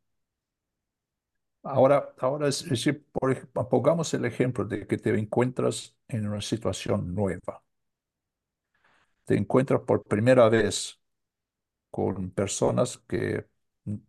Ahora, 1.64 2.14
ahora 2.18 2.48
es, 2.48 2.62
por 3.12 3.48
pongamos 3.68 4.12
el 4.14 4.24
ejemplo 4.26 4.64
de 4.64 4.86
que 4.86 4.98
te 4.98 5.10
encuentras 5.18 5.96
en 6.08 6.28
una 6.28 6.40
situación 6.42 7.14
nueva. 7.14 7.62
Te 9.24 9.36
encuentras 9.36 9.80
por 9.82 10.02
primera 10.04 10.48
vez 10.48 11.00
con 11.90 12.30
personas 12.32 12.98
que 13.08 13.46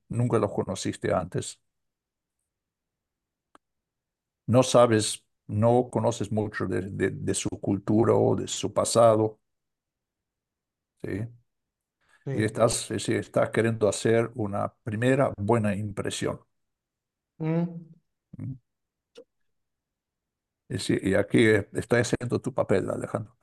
nunca 0.10 0.40
los 0.40 0.54
conociste 0.54 1.14
antes. 1.14 1.62
No 4.48 4.64
sabes, 4.64 5.24
no 5.48 5.90
conoces 5.92 6.32
mucho 6.32 6.66
de, 6.68 6.82
de, 7.12 7.34
su 7.36 7.50
cultura 7.50 8.14
o 8.16 8.36
de 8.36 8.48
su 8.48 8.74
pasado. 8.74 9.40
¿sí? 11.04 11.28
Y 12.32 12.44
estás, 12.44 12.92
estás 12.92 13.50
queriendo 13.50 13.88
hacer 13.90 14.32
una 14.36 14.72
primera 14.84 15.34
buena 15.38 15.76
impresión. 15.76 16.40
Mm. 17.38 17.64
Mm. 18.38 18.54
Y, 20.68 21.14
aquí 21.14 21.46
estoy 21.74 22.02
haciendo 22.02 22.40
tu 22.42 22.54
papel, 22.54 22.90
Alejandro. 22.90 23.36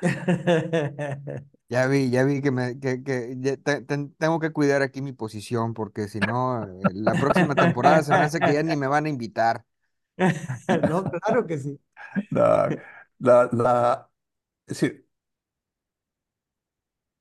Ya 1.70 1.86
vi, 1.86 2.10
ya 2.10 2.24
vi 2.24 2.42
que, 2.42 2.50
me, 2.50 2.78
que, 2.78 3.02
que 3.02 3.58
tengo 4.18 4.38
que 4.38 4.52
cuidar 4.52 4.82
aquí 4.82 5.00
mi 5.00 5.12
posición 5.12 5.72
porque 5.72 6.08
si 6.08 6.20
no, 6.20 6.62
eh, 6.62 6.68
la 6.92 7.14
próxima 7.14 7.54
temporada 7.54 8.02
se 8.02 8.12
me 8.12 8.18
hace 8.18 8.38
que 8.38 8.52
ya 8.52 8.62
ni 8.62 8.76
me 8.76 8.86
van 8.86 9.06
a 9.06 9.08
invitar. 9.08 9.64
No, 10.88 11.10
claro 11.10 11.46
que 11.46 11.58
sí. 11.58 11.80
La, 12.30 12.68
la, 13.18 13.48
la, 13.50 14.10
es 14.66 14.78
decir, 14.78 15.08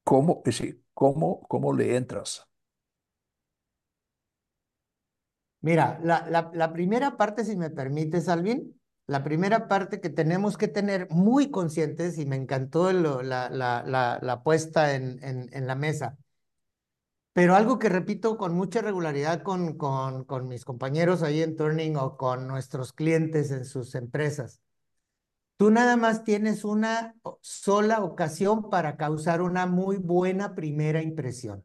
¿cómo, 0.04 0.42
es 0.46 0.58
decir, 0.58 0.84
cómo, 0.94 1.42
cómo 1.48 1.74
le 1.74 1.96
entras 1.96 2.48
Mira, 5.64 5.98
la, 6.04 6.28
la, 6.30 6.52
la, 6.54 6.74
primera 6.74 7.16
parte, 7.16 7.46
si 7.46 7.56
me 7.56 7.70
permites, 7.70 8.28
Alvin, 8.28 8.78
la 9.08 9.24
primera 9.24 9.70
parte 9.70 10.02
que 10.02 10.10
tenemos 10.10 10.58
que 10.58 10.68
tener 10.68 11.10
muy 11.10 11.52
conscientes, 11.52 12.18
y 12.18 12.26
me 12.26 12.36
encantó 12.36 12.92
la, 12.92 13.50
la, 13.50 14.20
la, 14.22 14.44
puesta 14.44 14.94
en, 14.94 15.24
en, 15.24 15.50
en, 15.54 15.66
la 15.66 15.76
mesa, 15.76 16.18
pero 17.32 17.56
algo 17.56 17.80
que 17.80 17.88
repito 17.88 18.38
con 18.38 18.54
mucha 18.56 18.82
regularidad 18.82 19.42
con, 19.42 19.78
con, 19.78 20.26
con 20.26 20.50
mis 20.50 20.66
compañeros 20.66 21.24
ahí 21.24 21.42
en 21.42 21.56
Turning 21.56 21.96
o 21.96 22.18
con 22.18 22.46
nuestros 22.46 22.92
clientes 22.92 23.50
en 23.52 23.64
sus 23.64 23.96
empresas. 23.96 24.62
Tú 25.56 25.72
nada 25.72 25.96
más 25.96 26.26
tienes 26.26 26.66
una 26.66 27.16
sola 27.40 28.04
ocasión 28.04 28.70
para 28.70 28.98
causar 28.98 29.42
una 29.42 29.66
muy 29.66 29.96
buena 29.96 30.56
primera 30.56 31.02
impresión. 31.02 31.64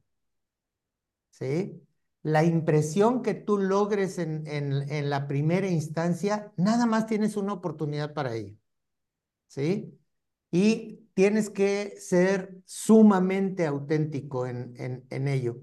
¿Sí? 1.31 1.88
La 2.23 2.45
impresión 2.45 3.23
que 3.23 3.35
tú 3.35 3.59
logres 3.59 4.19
en, 4.19 4.47
en, 4.47 5.11
la 5.11 5.29
primera 5.29 5.69
instancia, 5.69 6.53
nada 6.57 6.87
más 6.87 7.07
tienes 7.07 7.37
una 7.37 7.53
oportunidad 7.55 8.15
para 8.15 8.35
ello. 8.35 8.57
¿Sí? 9.47 9.99
Y 10.51 11.09
tienes 11.15 11.51
que 11.51 11.95
ser 11.99 12.61
sumamente 12.65 13.67
auténtico 13.67 14.47
en, 14.47 14.75
en, 14.77 15.07
en 15.11 15.29
ello. 15.29 15.61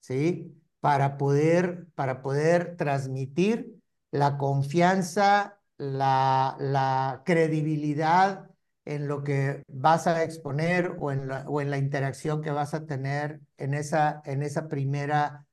¿Sí? 0.00 0.60
Para 0.80 1.16
poder, 1.16 1.86
para 1.94 2.22
poder 2.22 2.76
transmitir 2.76 3.80
la 4.10 4.38
confianza, 4.38 5.60
la, 5.78 6.56
la 6.60 7.22
credibilidad 7.24 8.50
en 8.84 9.08
lo 9.08 9.24
que 9.24 9.62
vas 9.68 10.06
a 10.06 10.22
exponer 10.22 10.96
o 11.00 11.10
en 11.10 11.28
la, 11.28 11.48
o 11.48 11.60
en 11.60 11.70
la 11.70 11.78
interacción 11.78 12.42
que 12.42 12.50
vas 12.50 12.74
a 12.74 12.86
tener 12.86 13.40
en 13.56 13.74
esa, 13.74 14.22
en 14.24 14.42
esa 14.42 14.68
primera 14.68 15.43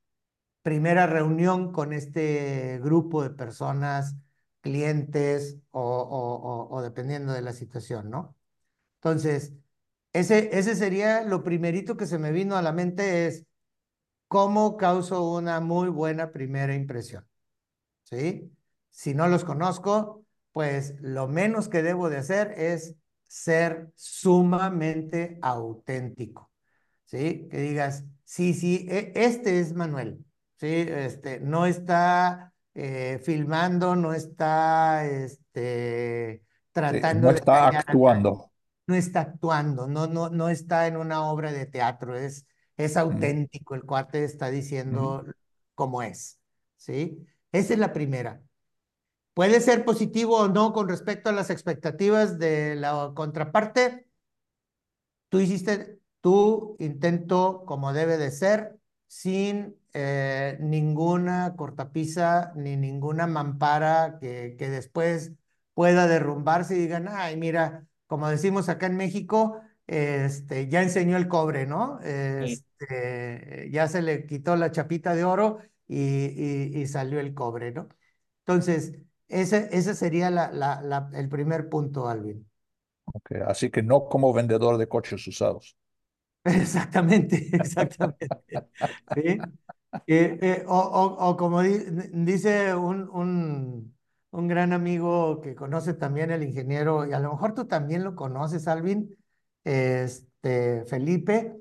primera 0.62 1.08
reunión 1.08 1.72
con 1.72 1.94
este 1.94 2.80
grupo 2.84 3.24
de 3.24 3.32
personas, 3.32 4.16
clientes 4.62 5.58
o, 5.72 6.80
dependiendo 6.84 7.34
de 7.34 7.42
la 7.42 7.54
situación, 7.54 8.10
¿no? 8.10 8.36
Entonces, 8.96 9.54
ese, 10.14 10.58
ese 10.58 10.76
sería 10.76 11.24
lo 11.24 11.44
primerito 11.44 11.98
que 11.98 12.06
se 12.06 12.20
me 12.20 12.32
vino 12.32 12.56
a 12.58 12.62
la 12.62 12.72
mente 12.74 13.28
es 13.28 13.46
cómo 14.28 14.78
causo 14.78 15.34
una 15.34 15.60
muy 15.60 15.90
buena 15.90 16.32
primera 16.32 16.76
impresión, 16.76 17.28
¿sí? 18.04 18.52
Si 18.90 19.14
no 19.16 19.28
los 19.28 19.44
conozco, 19.46 20.26
pues 20.52 20.96
lo 21.02 21.28
menos 21.28 21.70
que 21.70 21.82
debo 21.84 22.10
de 22.10 22.18
hacer 22.18 22.54
es 22.58 22.96
ser 23.28 23.92
sumamente 23.96 25.40
auténtico, 25.42 26.52
¿sí? 27.06 27.48
Que 27.50 27.62
digas, 27.62 28.06
sí, 28.24 28.54
sí, 28.54 28.88
e, 28.90 29.14
este 29.16 29.60
es 29.60 29.74
Manuel, 29.74 30.26
¿sí? 30.62 30.86
Este, 30.88 31.40
no 31.40 31.66
está 31.66 32.54
eh, 32.76 33.20
filmando, 33.24 33.96
no 33.96 34.14
está 34.14 35.08
este, 35.08 36.44
tratando 36.72 37.32
no 37.32 37.36
está 37.36 37.68
actuando. 37.70 38.52
No 38.86 38.96
está 38.96 39.22
actuando, 39.22 39.88
no, 39.88 40.06
no, 40.06 40.30
no 40.30 40.50
está 40.50 40.86
en 40.86 40.98
una 40.98 41.24
obra 41.26 41.52
de 41.52 41.66
teatro, 41.66 42.16
es, 42.16 42.46
es 42.78 42.96
auténtico, 42.96 43.74
el 43.74 43.86
cuate 43.86 44.24
está 44.24 44.52
diciendo 44.52 45.26
cómo 45.74 46.04
es, 46.04 46.40
¿sí? 46.76 47.26
Esa 47.52 47.74
es 47.74 47.80
la 47.80 47.92
primera. 47.92 48.42
Puede 49.34 49.62
ser 49.62 49.84
positivo 49.84 50.38
o 50.38 50.48
no 50.48 50.74
con 50.74 50.90
respecto 50.90 51.30
a 51.30 51.34
las 51.34 51.50
expectativas 51.50 52.38
de 52.38 52.76
la 52.76 53.14
contraparte. 53.16 54.08
Tú 55.30 55.40
hiciste 55.40 56.00
tu 56.20 56.76
intento 56.80 57.64
como 57.66 57.94
debe 57.94 58.18
de 58.18 58.30
ser, 58.30 58.78
sin 59.08 59.81
eh, 59.94 60.58
ninguna 60.60 61.56
cortapisa 61.56 62.54
ni 62.56 62.78
ninguna 62.78 63.28
mampara 63.28 64.18
que, 64.20 64.56
que 64.58 64.70
después 64.70 65.34
pueda 65.74 66.08
derrumbarse 66.08 66.76
y 66.76 66.80
digan, 66.80 67.08
ay, 67.10 67.38
mira, 67.38 67.86
como 68.08 68.30
decimos 68.30 68.70
acá 68.70 68.88
en 68.88 68.98
México, 68.98 69.62
este, 69.88 70.68
ya 70.70 70.82
enseñó 70.82 71.18
el 71.18 71.28
cobre, 71.28 71.66
¿no? 71.66 72.00
Este, 72.02 73.70
ya 73.72 73.88
se 73.88 74.02
le 74.02 74.26
quitó 74.26 74.56
la 74.56 74.72
chapita 74.72 75.16
de 75.16 75.24
oro 75.24 75.60
y, 75.88 76.80
y, 76.80 76.88
salió 76.88 77.20
el 77.20 77.34
cobre, 77.34 77.72
¿no? 77.72 77.90
Entonces, 78.46 78.94
ese, 79.28 79.70
ese 79.72 79.96
sería 79.96 80.30
la, 80.30 80.52
la, 80.52 81.10
el 81.14 81.28
primer 81.30 81.70
punto, 81.70 82.08
Alvin. 82.08 82.48
Okay, 83.06 83.42
así 83.46 83.70
que 83.70 83.84
no 83.84 84.06
como 84.06 84.32
vendedor 84.34 84.78
de 84.78 84.88
coches 84.88 85.28
usados. 85.28 85.76
Exactamente, 86.44 87.50
exactamente. 87.54 88.28
¿Sí? 89.16 89.38
Eh, 90.08 90.38
eh, 90.42 90.64
o, 90.68 90.78
o, 90.78 91.38
como 91.38 91.62
dice 91.62 92.74
un, 92.76 93.10
un, 93.10 93.98
un, 94.32 94.48
gran 94.48 94.72
amigo 94.72 95.42
que 95.42 95.54
conoce 95.54 95.94
también 95.94 96.32
el 96.32 96.44
ingeniero, 96.44 97.06
y 97.06 97.14
a 97.14 97.20
lo 97.20 97.32
mejor 97.32 97.54
tú 97.54 97.66
también 97.66 98.04
lo 98.04 98.16
conoces, 98.16 98.68
Alvin, 98.68 99.16
este, 99.66 100.86
Felipe, 100.86 101.58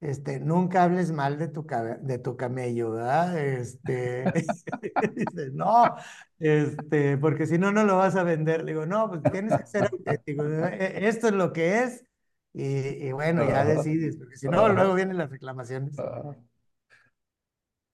este, 0.00 0.40
nunca 0.40 0.84
hables 0.84 1.12
mal 1.12 1.38
de 1.38 1.48
tu, 1.48 1.66
de 2.00 2.18
tu 2.18 2.36
camello, 2.36 2.92
¿verdad? 2.92 3.38
Este, 3.38 4.24
dice, 5.14 5.50
no, 5.52 5.94
este, 6.38 7.18
porque 7.18 7.46
si 7.46 7.58
no, 7.58 7.72
no 7.72 7.84
lo 7.84 7.96
vas 7.98 8.16
a 8.16 8.22
vender. 8.22 8.64
Le 8.64 8.72
digo, 8.72 8.86
no, 8.86 9.08
pues 9.08 9.22
tienes 9.30 9.56
que 9.56 9.66
ser 9.66 9.88
auténtico. 9.90 10.44
E, 10.44 11.08
esto 11.08 11.28
es 11.28 11.34
lo 11.34 11.52
que 11.52 11.82
es, 11.82 12.04
y, 12.52 13.10
bueno, 13.12 13.48
ya 13.48 13.64
decides, 13.64 14.16
porque 14.16 14.36
si 14.36 14.48
no, 14.48 14.68
luego 14.68 14.94
vienen 14.94 15.16
las 15.18 15.30
reclamaciones. 15.30 15.96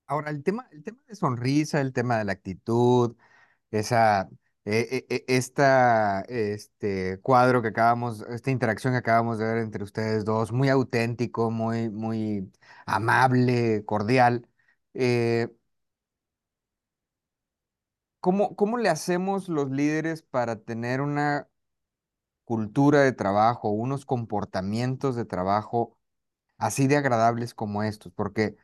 Ahora, 0.08 0.30
el 0.30 0.42
tema, 0.42 0.68
el 0.72 0.82
tema 0.82 1.02
de 1.06 1.14
sonrisa, 1.14 1.80
el 1.82 1.92
tema 1.92 2.18
de 2.18 2.24
la 2.24 2.32
actitud, 2.32 3.14
esa, 3.72 4.28
e, 4.66 5.06
e, 5.10 5.14
e, 5.16 5.24
esta, 5.36 6.22
este 6.28 7.20
cuadro 7.22 7.62
que 7.62 7.68
acabamos, 7.68 8.22
esta 8.30 8.50
interacción 8.50 8.94
que 8.94 8.98
acabamos 8.98 9.38
de 9.38 9.46
ver 9.46 9.58
entre 9.58 9.84
ustedes 9.84 10.24
dos, 10.24 10.52
muy 10.52 10.68
auténtico, 10.70 11.50
muy, 11.50 11.90
muy 11.90 12.52
amable, 12.86 13.84
cordial. 13.86 14.48
Eh, 14.94 15.48
¿cómo, 18.20 18.56
cómo 18.56 18.78
le 18.78 18.88
hacemos 18.88 19.48
los 19.48 19.70
líderes 19.70 20.22
para 20.22 20.56
tener 20.60 21.00
una 21.00 21.48
cultura 22.44 23.02
de 23.02 23.12
trabajo, 23.12 23.70
unos 23.70 24.06
comportamientos 24.06 25.16
de 25.16 25.24
trabajo 25.24 25.98
así 26.58 26.88
de 26.88 26.96
agradables 26.98 27.54
como 27.54 27.82
estos? 27.84 28.12
Porque 28.14 28.56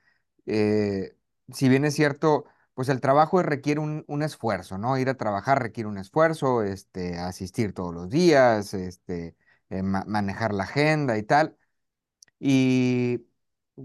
eh, 0.46 1.16
si 1.52 1.68
bien 1.68 1.84
es 1.84 1.94
cierto, 1.94 2.44
pues 2.74 2.88
el 2.88 3.00
trabajo 3.00 3.42
requiere 3.42 3.80
un, 3.80 4.04
un, 4.08 4.22
esfuerzo, 4.22 4.78
¿no? 4.78 4.98
Ir 4.98 5.08
a 5.08 5.16
trabajar 5.16 5.62
requiere 5.62 5.88
un 5.88 5.98
esfuerzo, 5.98 6.62
este, 6.62 7.18
asistir 7.18 7.72
todos 7.74 7.94
los 7.94 8.08
días, 8.10 8.74
este, 8.74 9.36
eh, 9.70 9.82
manejar 9.82 10.54
la 10.54 10.64
agenda 10.64 11.18
y 11.18 11.22
tal. 11.22 11.56
Y 12.38 13.26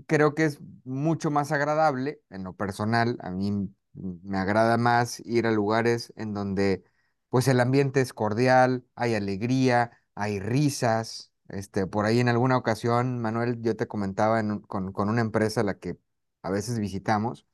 creo 0.07 0.35
que 0.35 0.45
es 0.45 0.59
mucho 0.83 1.31
más 1.31 1.51
agradable, 1.51 2.21
en 2.29 2.43
lo 2.43 2.53
personal, 2.55 3.17
a 3.21 3.31
mí 3.31 3.69
me 3.93 4.37
agrada 4.37 4.77
más 4.77 5.19
ir 5.21 5.47
a 5.47 5.51
lugares 5.51 6.13
en 6.15 6.33
donde 6.33 6.83
pues 7.29 7.47
el 7.47 7.59
ambiente 7.59 8.01
es 8.01 8.13
cordial, 8.13 8.85
hay 8.95 9.15
alegría, 9.15 9.91
hay 10.15 10.39
risas, 10.39 11.31
Este, 11.49 11.87
por 11.87 12.05
ahí 12.05 12.19
en 12.19 12.29
alguna 12.29 12.57
ocasión, 12.57 13.19
Manuel, 13.19 13.61
yo 13.61 13.75
te 13.75 13.87
comentaba 13.87 14.39
en 14.39 14.59
con, 14.61 14.91
con 14.93 15.09
una 15.09 15.21
empresa 15.21 15.61
a 15.61 15.63
la 15.63 15.79
que 15.79 15.97
a 16.43 16.51
veces 16.51 16.79
visitamos, 16.79 17.47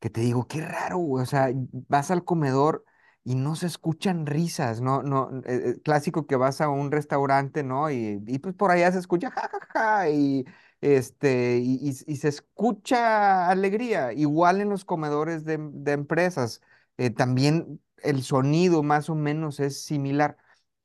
que 0.00 0.10
te 0.10 0.20
digo, 0.20 0.46
qué 0.48 0.60
raro, 0.60 1.00
O 1.00 1.24
sea, 1.26 1.50
vas 1.88 2.10
al 2.10 2.24
comedor 2.24 2.84
y 3.24 3.34
no 3.34 3.56
se 3.56 3.66
escuchan 3.66 4.26
risas, 4.26 4.80
¿no? 4.80 5.02
No, 5.02 5.30
eh, 5.46 5.72
eh, 5.76 5.80
clásico 5.82 6.26
que 6.26 6.36
vas 6.36 6.60
a 6.60 6.68
un 6.68 6.90
restaurante, 6.92 7.62
¿no? 7.64 7.90
Y, 7.90 8.22
y 8.26 8.38
pues 8.38 8.54
por 8.54 8.70
allá 8.70 8.92
se 8.92 8.98
escucha 9.00 9.30
ja, 9.30 9.48
ja, 9.48 9.58
ja, 9.72 10.10
y, 10.10 10.44
este, 10.80 11.58
y- 11.62 11.88
y 12.06 12.16
se 12.16 12.28
escucha 12.28 13.48
alegría. 13.50 14.12
Igual 14.12 14.60
en 14.60 14.68
los 14.68 14.84
comedores 14.84 15.44
de, 15.44 15.58
de 15.60 15.92
empresas, 15.92 16.60
eh, 16.98 17.10
también 17.10 17.80
el 18.02 18.22
sonido 18.22 18.82
más 18.82 19.08
o 19.10 19.14
menos 19.14 19.58
es 19.60 19.82
similar, 19.82 20.36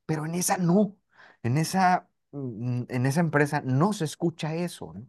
pero 0.05 0.25
en 0.25 0.35
esa 0.35 0.57
no, 0.57 0.97
en 1.43 1.57
esa, 1.57 2.07
mm, 2.31 2.83
en 2.89 3.05
esa 3.05 3.19
empresa 3.21 3.61
no 3.65 3.93
se 3.93 4.05
escucha 4.05 4.55
eso, 4.55 4.93
¿no? 4.93 5.07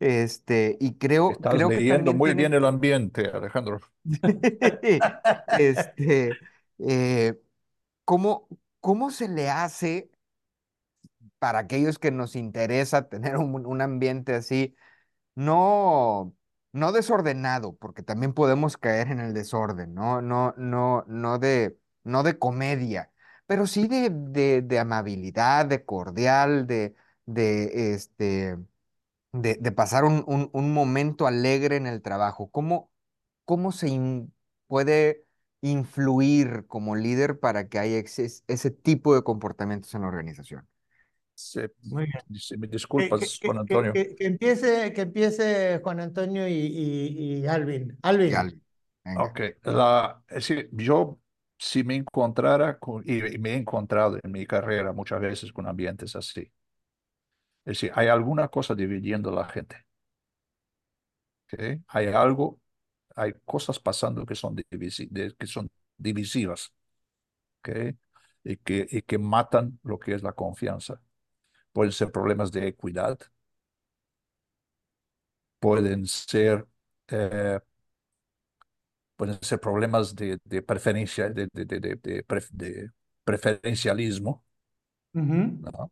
Este, 0.00 0.78
y 0.80 0.94
creo, 0.98 1.32
Estás 1.32 1.54
creo 1.54 1.68
que 1.68 1.76
leyendo 1.76 2.14
muy 2.14 2.30
tiene 2.30 2.42
bien 2.42 2.54
el 2.54 2.64
ambiente, 2.64 3.28
Alejandro. 3.28 3.80
Este, 5.56 6.38
eh, 6.78 7.40
¿cómo, 8.04 8.48
cómo 8.80 9.10
se 9.10 9.28
le 9.28 9.50
hace 9.50 10.10
para 11.38 11.60
aquellos 11.60 11.98
que 11.98 12.10
nos 12.10 12.36
interesa 12.36 13.08
tener 13.08 13.36
un, 13.36 13.66
un 13.66 13.80
ambiente 13.82 14.34
así, 14.34 14.76
no, 15.34 16.34
no 16.72 16.92
desordenado, 16.92 17.76
porque 17.76 18.02
también 18.02 18.34
podemos 18.34 18.76
caer 18.78 19.08
en 19.10 19.20
el 19.20 19.34
desorden, 19.34 19.94
no, 19.94 20.22
no, 20.22 20.54
no, 20.56 21.04
no 21.08 21.38
de, 21.38 21.78
no 22.04 22.22
de 22.22 22.38
comedia, 22.38 23.12
pero 23.46 23.66
sí 23.66 23.88
de, 23.88 24.10
de, 24.12 24.62
de 24.62 24.78
amabilidad, 24.78 25.66
de 25.66 25.84
cordial, 25.84 26.66
de, 26.66 26.94
de 27.26 27.94
este 27.94 28.58
de, 29.32 29.56
de 29.60 29.72
pasar 29.72 30.04
un, 30.04 30.24
un- 30.26 30.50
un 30.52 30.72
momento 30.72 31.26
alegre 31.26 31.76
en 31.76 31.86
el 31.86 32.02
trabajo. 32.02 32.50
¿Cómo, 32.50 32.90
cómo 33.44 33.72
se 33.72 33.88
in- 33.88 34.34
puede 34.68 35.24
influir 35.62 36.66
como 36.68 36.96
líder 36.96 37.38
para 37.40 37.68
que 37.68 37.78
haya 37.78 37.98
ese, 37.98 38.28
ese 38.48 38.70
tipo 38.70 39.14
de 39.14 39.22
comportamientos 39.24 39.94
en 39.94 40.02
la 40.02 40.08
organización? 40.08 40.68
Sí, 41.34 41.60
Muy 41.82 42.06
bien. 42.06 42.22
me 42.58 42.68
disculpas, 42.68 43.40
que- 43.40 43.40
Juan 43.44 43.58
Antonio. 43.58 44.00
que- 44.04 44.14
que 44.16 44.26
empiece, 44.26 44.92
que 44.92 45.02
empiece 45.02 45.80
Juan 45.82 46.00
Antonio 46.00 46.46
y, 46.48 46.52
y, 46.54 47.40
y 47.42 47.46
Alvin. 47.46 47.98
Y 48.26 48.34
Alvin, 48.34 48.62
Alvin. 49.04 49.22
Ok, 49.22 49.40
la, 49.64 50.22
es 50.28 50.34
decir, 50.48 50.68
yo 50.72 51.18
si 51.58 51.84
me 51.84 51.96
encontrara 51.96 52.78
con, 52.78 53.02
y, 53.06 53.34
y 53.34 53.38
me 53.38 53.52
he 53.52 53.56
encontrado 53.56 54.18
en 54.22 54.32
mi 54.32 54.46
carrera 54.46 54.92
muchas 54.92 55.20
veces 55.20 55.52
con 55.52 55.66
ambientes 55.68 56.16
así. 56.16 56.50
Es 57.64 57.80
decir, 57.80 57.92
hay 57.94 58.08
alguna 58.08 58.48
cosa 58.48 58.74
dividiendo 58.74 59.30
a 59.30 59.34
la 59.34 59.48
gente. 59.48 59.86
¿ok? 61.52 61.82
Hay 61.88 62.06
algo, 62.08 62.60
hay 63.16 63.32
cosas 63.44 63.78
pasando 63.80 64.26
que 64.26 64.34
son, 64.34 64.56
divisi- 64.56 65.08
que 65.38 65.46
son 65.46 65.70
divisivas. 65.96 66.72
¿ok? 67.60 67.96
Y 68.44 68.56
que, 68.58 68.86
y 68.90 69.02
que 69.02 69.18
matan 69.18 69.80
lo 69.84 69.98
que 69.98 70.14
es 70.14 70.22
la 70.22 70.32
confianza. 70.32 71.00
Pueden 71.72 71.92
ser 71.92 72.12
problemas 72.12 72.52
de 72.52 72.68
equidad, 72.68 73.18
pueden 75.58 76.06
ser, 76.06 76.66
eh, 77.08 77.60
pueden 79.16 79.38
ser 79.42 79.60
problemas 79.60 80.14
de, 80.16 80.38
de 80.44 80.62
preferencia, 80.62 81.28
de, 81.30 81.48
de, 81.52 81.64
de, 81.64 81.80
de, 81.80 81.96
de 81.96 82.26
pref- 82.26 82.50
de 82.52 82.90
preferencialismo, 83.24 84.44
Ujú. 85.14 85.60
¿no? 85.60 85.90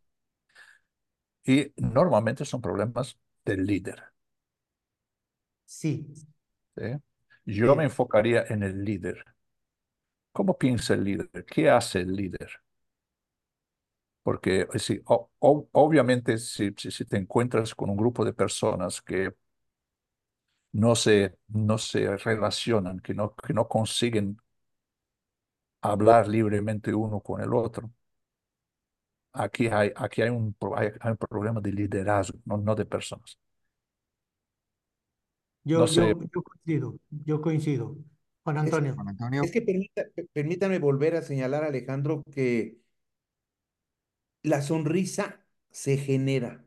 Y 1.48 1.72
normalmente 1.78 2.44
son 2.44 2.60
problemas 2.62 3.18
del 3.44 3.66
líder. 3.66 4.04
Sí, 5.66 6.06
¿sí? 6.76 6.82
Yo 7.44 7.76
me 7.76 7.84
enfocaría 7.84 8.44
en 8.48 8.62
el 8.62 8.84
líder. 8.84 9.24
¿Cómo 10.32 10.56
piensa 10.56 10.94
el 10.94 11.04
líder? 11.04 11.44
¿Qué 11.46 11.68
hace 11.70 12.00
el 12.00 12.14
líder? 12.16 12.50
Porque 14.22 14.66
o- 15.06 15.30
o- 15.40 15.68
obviamente 15.72 16.38
si, 16.38 16.72
si, 16.76 16.90
si 16.90 17.04
te 17.06 17.16
encuentras 17.16 17.74
con 17.74 17.88
un 17.90 17.96
grupo 17.96 18.24
de 18.24 18.32
personas 18.34 19.00
que 19.02 19.32
no 20.72 20.94
se, 20.94 21.38
no 21.48 21.78
se 21.78 22.16
relacionan, 22.16 23.00
que 23.00 23.14
no, 23.14 23.34
que 23.36 23.52
no 23.54 23.68
consiguen 23.68 24.38
hablar 25.82 26.28
libremente 26.28 26.94
uno 26.94 27.20
con 27.20 27.40
el 27.40 27.52
otro, 27.54 27.90
aquí 29.32 29.68
hay, 29.68 29.92
aquí 29.96 30.22
hay 30.22 30.30
un, 30.30 30.56
hay, 30.76 30.88
hay 31.00 31.10
un 31.12 31.16
problema 31.16 31.60
de 31.60 31.72
liderazgo, 31.72 32.38
no, 32.44 32.56
no 32.58 32.74
de 32.74 32.86
personas. 32.86 33.38
Yo, 35.64 35.82
No 35.82 35.86
sé, 35.86 36.04
yo, 36.04 36.18
yo 36.34 36.42
coincido, 36.42 36.98
yo 37.10 37.40
coincido. 37.42 37.96
Juan 38.44 38.58
Es, 38.60 38.80
Antonio. 38.80 38.94
Juan 38.94 39.08
es 39.40 39.50
Antonio, 39.50 39.50
que 39.50 39.62
permita- 39.62 40.06
permítame 40.32 40.78
volver 40.78 41.16
a 41.16 41.22
señalar, 41.22 41.64
Alejandro, 41.64 42.22
que 42.32 42.78
la 44.42 44.62
sonrisa 44.62 45.46
se 45.70 45.96
genera, 45.96 46.64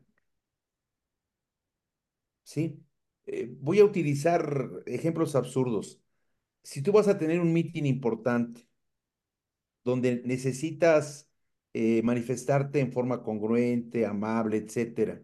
¿sí? 2.42 2.84
Eh, 3.26 3.54
voy 3.60 3.80
a 3.80 3.84
utilizar 3.84 4.70
ejemplos 4.86 5.34
absurdos. 5.36 6.00
Si 6.62 6.82
tú 6.82 6.92
vas 6.92 7.08
a 7.08 7.18
tener 7.18 7.40
un 7.40 7.52
meeting 7.54 7.84
importante 7.86 8.68
donde 9.84 10.22
necesitas 10.24 11.28
eh, 11.74 12.02
manifestarte 12.02 12.80
en 12.80 12.92
forma 12.92 13.22
congruente, 13.22 14.06
amable, 14.06 14.58
etcétera, 14.58 15.22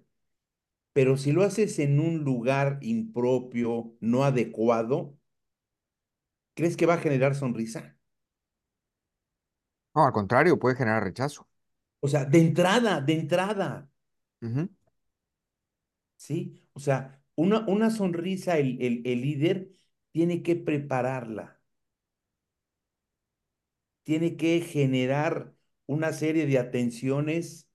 pero 0.92 1.16
si 1.18 1.32
lo 1.32 1.44
haces 1.44 1.78
en 1.80 2.00
un 2.00 2.24
lugar 2.24 2.78
impropio, 2.82 3.96
no 4.00 4.24
adecuado, 4.24 5.18
¿crees 6.54 6.76
que 6.76 6.84
va 6.86 6.94
a 6.94 6.98
generar 6.98 7.34
sonrisa? 7.34 7.96
no, 9.94 10.06
al 10.06 10.12
contrario, 10.12 10.58
puede 10.58 10.76
generar 10.76 11.04
rechazo. 11.04 11.46
O 12.00 12.08
sea, 12.08 12.24
de 12.24 12.40
entrada, 12.40 13.00
de 13.00 13.12
entrada. 13.14 13.68
¿sí? 16.16 16.62
O 16.72 16.80
sea, 16.80 17.22
una, 17.34 17.60
una 17.68 17.90
sonrisa, 17.90 18.58
el, 18.58 18.80
el, 18.82 19.02
el 19.06 19.20
líder 19.22 19.70
tiene 20.12 20.42
que 20.42 20.56
prepararla, 20.56 21.60
tiene 24.04 24.36
que 24.36 24.60
generar 24.60 25.54
una 25.88 26.12
serie 26.12 26.46
de 26.46 26.58
atenciones, 26.58 27.66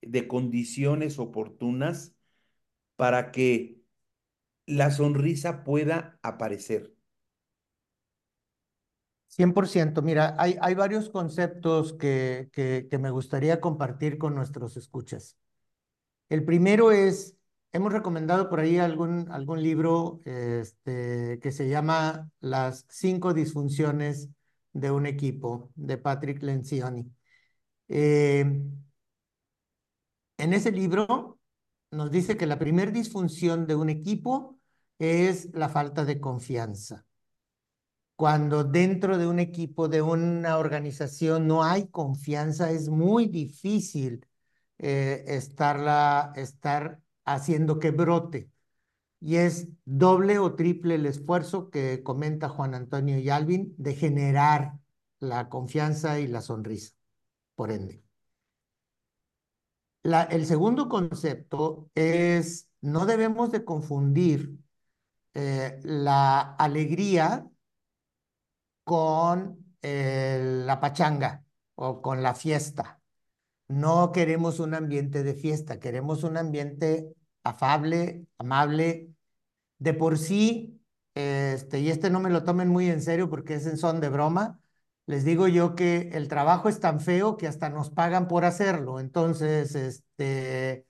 de 0.00 0.28
condiciones 0.28 1.18
oportunas 1.18 2.14
para 2.96 3.32
que 3.32 3.82
la 4.66 4.90
sonrisa 4.90 5.64
pueda 5.64 6.18
aparecer. 6.22 6.94
100%. 9.26 10.02
Mira, 10.02 10.36
hay, 10.38 10.56
hay 10.60 10.74
varios 10.74 11.10
conceptos 11.10 11.94
que, 11.94 12.50
que, 12.52 12.98
me 12.98 13.10
gustaría 13.10 13.60
compartir 13.60 14.18
con 14.18 14.34
nuestros 14.34 14.76
escuchas. 14.76 15.36
El 16.28 16.44
primero 16.44 16.92
es, 16.92 17.36
hemos 17.72 17.92
recomendado 17.92 18.48
por 18.48 18.60
ahí 18.60 18.78
algún, 18.78 19.30
algún 19.32 19.62
libro 19.62 20.20
este, 20.24 21.40
que 21.40 21.50
se 21.50 21.68
llama 21.68 22.30
Las 22.40 22.86
cinco 22.88 23.34
disfunciones 23.34 24.28
de 24.72 24.90
un 24.90 25.06
equipo, 25.06 25.70
de 25.74 25.98
Patrick 25.98 26.42
Lencioni. 26.42 27.10
Eh, 27.94 28.40
en 30.38 30.52
ese 30.54 30.72
libro 30.72 31.38
nos 31.90 32.10
dice 32.10 32.36
que 32.36 32.46
la 32.46 32.58
primer 32.58 32.92
disfunción 32.92 33.66
de 33.66 33.74
un 33.76 33.90
equipo 33.90 34.58
es 34.98 35.50
la 35.54 35.68
falta 35.68 36.04
de 36.04 36.20
confianza. 36.20 37.06
Cuando 38.16 38.64
dentro 38.64 39.18
de 39.18 39.26
un 39.26 39.38
equipo, 39.40 39.88
de 39.88 40.00
una 40.02 40.58
organización, 40.58 41.46
no 41.46 41.64
hay 41.64 41.88
confianza, 41.88 42.70
es 42.70 42.88
muy 42.88 43.26
difícil 43.26 44.26
eh, 44.78 45.24
estarla, 45.26 46.32
estar 46.36 47.00
haciendo 47.24 47.78
que 47.78 47.90
brote. 47.90 48.50
Y 49.20 49.36
es 49.36 49.68
doble 49.84 50.38
o 50.38 50.54
triple 50.54 50.96
el 50.96 51.06
esfuerzo 51.06 51.70
que 51.70 52.02
comenta 52.02 52.48
Juan 52.48 52.74
Antonio 52.74 53.18
y 53.18 53.30
Alvin 53.30 53.74
de 53.78 53.94
generar 53.94 54.74
la 55.20 55.48
confianza 55.48 56.20
y 56.20 56.28
la 56.28 56.42
sonrisa, 56.42 56.94
por 57.54 57.70
ende. 57.70 58.02
El 60.04 60.46
segundo 60.46 60.88
concepto 60.88 61.90
es, 61.94 62.68
no 62.80 63.06
debemos 63.06 63.52
de 63.52 63.64
confundir 63.64 64.58
eh, 65.34 65.80
la 65.84 66.40
alegría 66.56 67.46
con 68.84 69.76
eh, 69.82 70.62
la 70.66 70.80
pachanga 70.80 71.44
o 71.76 72.02
con 72.02 72.22
la 72.22 72.34
fiesta. 72.34 73.00
No 73.68 74.12
queremos 74.12 74.60
un 74.60 74.74
ambiente 74.74 75.22
de 75.22 75.34
fiesta, 75.34 75.78
queremos 75.80 76.24
un 76.24 76.36
ambiente 76.36 77.14
afable, 77.44 78.26
amable. 78.38 79.08
De 79.78 79.94
por 79.94 80.18
sí, 80.18 80.80
este, 81.14 81.80
y 81.80 81.90
este 81.90 82.10
no 82.10 82.20
me 82.20 82.30
lo 82.30 82.44
tomen 82.44 82.68
muy 82.68 82.88
en 82.88 83.02
serio 83.02 83.28
porque 83.30 83.54
es 83.54 83.66
en 83.66 83.76
son 83.78 84.00
de 84.00 84.08
broma, 84.08 84.60
les 85.12 85.24
digo 85.26 85.46
yo 85.46 85.74
que 85.74 86.08
el 86.14 86.26
trabajo 86.28 86.70
es 86.70 86.80
tan 86.80 86.98
feo 86.98 87.36
que 87.36 87.46
hasta 87.46 87.68
nos 87.68 87.90
pagan 87.90 88.28
por 88.28 88.46
hacerlo. 88.46 88.98
Entonces, 88.98 89.74
este, 89.74 90.86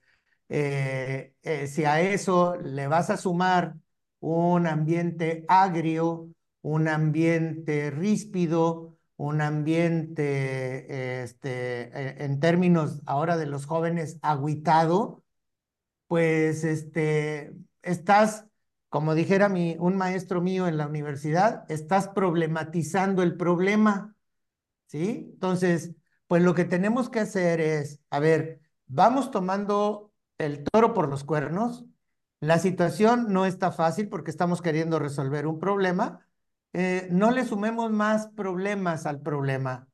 eh, 0.49 1.35
eh, 1.43 1.66
si 1.66 1.85
a 1.85 2.01
eso 2.01 2.57
le 2.57 2.87
vas 2.87 3.11
a 3.11 3.16
sumar 3.16 3.75
un 4.20 4.68
ambiente 4.68 5.45
agrio, 5.49 6.29
un 6.62 6.87
ambiente 6.87 7.91
ríspido, 7.91 8.97
un 9.16 9.41
ambiente, 9.41 11.23
este, 11.25 12.20
e, 12.20 12.25
en 12.25 12.39
términos 12.39 13.03
ahora 13.07 13.37
de 13.37 13.47
los 13.47 13.66
jóvenes, 13.66 14.18
aguitado, 14.23 15.25
pues 16.07 16.62
este, 16.62 17.55
estás, 17.83 18.47
como 18.93 19.14
dijera 19.14 19.49
mi, 19.49 19.74
un 19.80 19.97
maestro 19.97 20.43
mío 20.43 20.68
en 20.68 20.76
la 20.76 20.86
universidad, 20.86 21.64
estás 21.70 22.09
problematizando 22.09 23.22
el 23.22 23.38
problema, 23.38 24.14
¿sí? 24.84 25.30
Entonces, 25.32 25.93
pues 26.26 26.43
lo 26.43 26.55
que 26.55 26.66
tenemos 26.66 27.09
que 27.09 27.20
hacer 27.20 27.62
es, 27.62 28.01
a 28.11 28.20
ver, 28.20 28.61
vamos 28.86 29.30
tomando 29.30 30.12
el 30.36 30.62
toro 30.62 30.93
por 30.93 31.09
los 31.09 31.24
cuernos, 31.24 31.86
la 32.40 32.59
situación 32.59 33.32
no 33.32 33.47
está 33.47 33.72
fácil 33.72 34.11
porque 34.11 34.30
estamos 34.30 34.61
queriendo 34.61 34.99
resolver 34.99 35.47
un 35.47 35.59
problema, 35.59 36.28
eh, 36.74 37.09
no 37.11 37.30
le 37.30 37.47
sumemos 37.47 37.90
más 37.93 38.26
problemas 38.36 39.07
al 39.07 39.22
problema, 39.22 39.88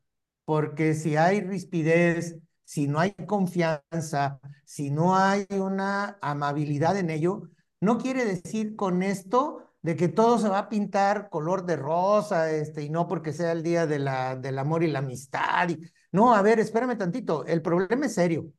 porque 0.45 0.95
si 0.95 1.15
hay 1.15 1.41
rispidez, 1.41 2.37
si 2.65 2.89
no 2.89 2.99
hay 2.99 3.13
confianza, 3.13 4.41
si 4.65 4.91
no 4.91 5.17
hay 5.17 5.47
una 5.51 6.19
amabilidad 6.21 6.97
en 6.97 7.11
ello, 7.11 7.49
no 7.81 7.99
quiere 7.99 8.25
decir 8.25 8.77
con 8.77 9.03
esto 9.03 9.65
de 9.83 9.97
que 9.97 10.09
todo 10.09 10.39
se 10.39 10.49
va 10.49 10.59
a 10.59 10.69
pintar 10.69 11.31
color 11.31 11.65
de 11.65 11.77
rosa, 11.77 12.51
este, 12.51 12.83
y 12.83 12.91
no 12.91 13.07
porque 13.07 13.33
sea 13.33 13.53
el 13.53 13.63
día 13.63 13.87
del 13.87 14.59
amor 14.59 14.83
y 14.83 14.89
la 14.89 14.99
amistad. 15.01 15.69
no, 16.13 16.35
a 16.35 16.43
ver, 16.43 16.59
espérame 16.61 16.97
tantito, 16.99 17.45
el 17.47 17.63
problema 17.63 18.07
es 18.07 18.15
serio. 18.15 18.53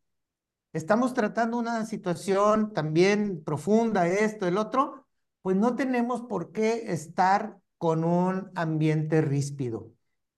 Estamos 0.72 1.14
tratando 1.14 1.58
una 1.58 1.86
situación 1.86 2.74
también 2.74 3.44
profunda, 3.44 4.08
esto, 4.08 4.48
el 4.48 4.58
otro, 4.58 5.08
pues 5.42 5.58
no 5.58 5.76
tenemos 5.76 6.22
por 6.22 6.52
qué 6.52 6.92
estar 6.92 7.60
con 7.78 8.04
un 8.04 8.52
ambiente 8.56 9.22
ríspido, 9.22 9.92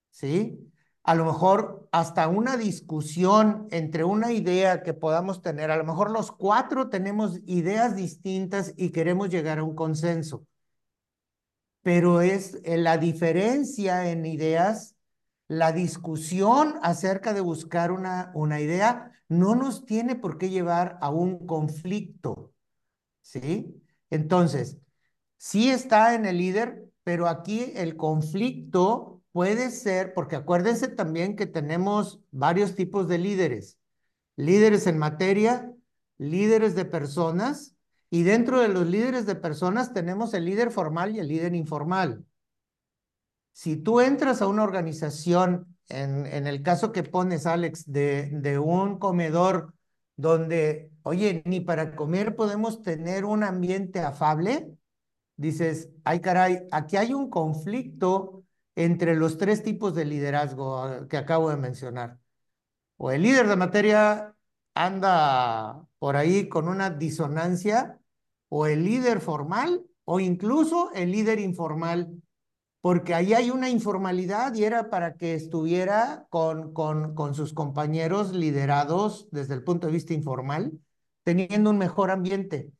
¿sí? 0.10 0.71
A 1.04 1.16
lo 1.16 1.26
mejor 1.26 1.88
hasta 1.92 2.28
una 2.28 2.58
discusión 2.58 3.68
entre 3.72 4.04
una 4.04 4.32
idea 4.32 4.84
que 4.84 4.94
podamos 4.94 5.42
tener, 5.42 5.72
a 5.72 5.78
lo 5.78 5.84
mejor 5.84 6.12
los 6.12 6.32
cuatro 6.32 6.90
tenemos 6.90 7.40
ideas 7.46 7.96
distintas 7.96 8.74
y 8.78 8.92
queremos 8.92 9.30
llegar 9.30 9.60
a 9.60 9.64
un 9.64 9.76
consenso, 9.76 10.46
pero 11.82 12.22
es 12.22 12.60
eh, 12.64 12.78
la 12.78 12.98
diferencia 12.98 14.10
en 14.12 14.26
ideas, 14.26 14.96
la 15.48 15.72
discusión 15.72 16.76
acerca 16.84 17.34
de 17.34 17.42
buscar 17.42 17.92
una, 17.92 18.32
una 18.36 18.60
idea 18.62 19.12
no 19.28 19.56
nos 19.56 19.86
tiene 19.86 20.16
por 20.16 20.38
qué 20.38 20.50
llevar 20.50 20.98
a 21.02 21.10
un 21.10 21.48
conflicto, 21.48 22.54
¿sí? 23.22 23.82
Entonces, 24.10 24.78
sí 25.38 25.70
está 25.70 26.16
en 26.16 26.26
el 26.26 26.38
líder, 26.38 26.86
pero 27.04 27.28
aquí 27.28 27.72
el 27.76 27.96
conflicto 27.98 29.21
puede 29.32 29.72
ser, 29.72 30.14
porque 30.14 30.36
acuérdense 30.36 30.88
también 30.88 31.36
que 31.36 31.46
tenemos 31.46 32.22
varios 32.32 32.76
tipos 32.76 33.08
de 33.08 33.18
líderes. 33.18 33.78
Líderes 34.36 34.88
en 34.88 34.98
materia, 34.98 35.72
líderes 36.18 36.76
de 36.76 36.86
personas, 36.86 37.76
y 38.10 38.24
dentro 38.24 38.60
de 38.60 38.68
los 38.68 38.88
líderes 38.88 39.26
de 39.26 39.36
personas 39.36 39.94
tenemos 39.94 40.34
el 40.34 40.46
líder 40.46 40.72
formal 40.72 41.16
y 41.16 41.20
el 41.20 41.30
líder 41.30 41.56
informal. 41.56 42.26
Si 43.54 43.78
tú 43.78 44.02
entras 44.02 44.42
a 44.42 44.48
una 44.48 44.64
organización, 44.64 45.78
en, 45.88 46.48
el 46.48 46.62
caso 46.62 46.92
que 46.92 47.04
pones, 47.04 47.46
Alex, 47.46 47.90
de, 47.92 48.30
de 48.34 48.60
un 48.60 48.98
comedor 48.98 49.74
donde, 50.18 50.92
oye, 51.04 51.42
ni 51.46 51.62
para 51.62 51.96
comer 51.96 52.36
podemos 52.36 52.82
tener 52.82 53.26
un 53.26 53.44
ambiente 53.44 54.00
afable, 54.00 54.78
dices, 55.38 55.90
ay 56.04 56.20
caray, 56.20 56.68
aquí 56.72 56.98
hay 56.98 57.14
un 57.14 57.30
conflicto 57.30 58.41
entre 58.86 59.16
los 59.16 59.38
tres 59.38 59.64
tipos 59.64 59.96
de 59.96 60.06
liderazgo 60.06 60.78
ah, 60.78 61.08
que 61.10 61.18
acabo 61.18 61.50
de 61.50 61.58
mencionar. 61.58 62.20
O 62.98 63.12
el 63.12 63.24
líder 63.24 63.48
de 63.48 63.56
materia 63.56 64.36
anda 64.76 65.86
por 66.00 66.16
ahí 66.16 66.50
con 66.50 66.68
una 66.68 66.90
disonancia, 66.90 68.00
o 68.50 68.68
el 68.68 68.84
líder 68.84 69.22
formal, 69.22 69.86
o 70.06 70.20
incluso 70.20 70.92
el 70.94 71.12
líder 71.12 71.40
informal, 71.40 72.22
porque 72.82 73.14
ahí 73.14 73.34
hay 73.34 73.52
una 73.52 73.70
informalidad 73.70 74.54
y 74.56 74.64
era 74.64 74.90
para 74.90 75.16
que 75.16 75.36
estuviera 75.36 76.26
con, 76.30 76.74
con, 76.74 77.36
sus 77.36 77.54
compañeros 77.54 78.34
liderados 78.34 79.30
desde 79.32 79.54
el 79.54 79.64
punto 79.64 79.88
de 79.88 79.94
vista 79.94 80.14
informal, 80.14 80.74
teniendo 81.24 81.70
un 81.70 81.78
mejor 81.78 82.12
ambiente. 82.12 82.72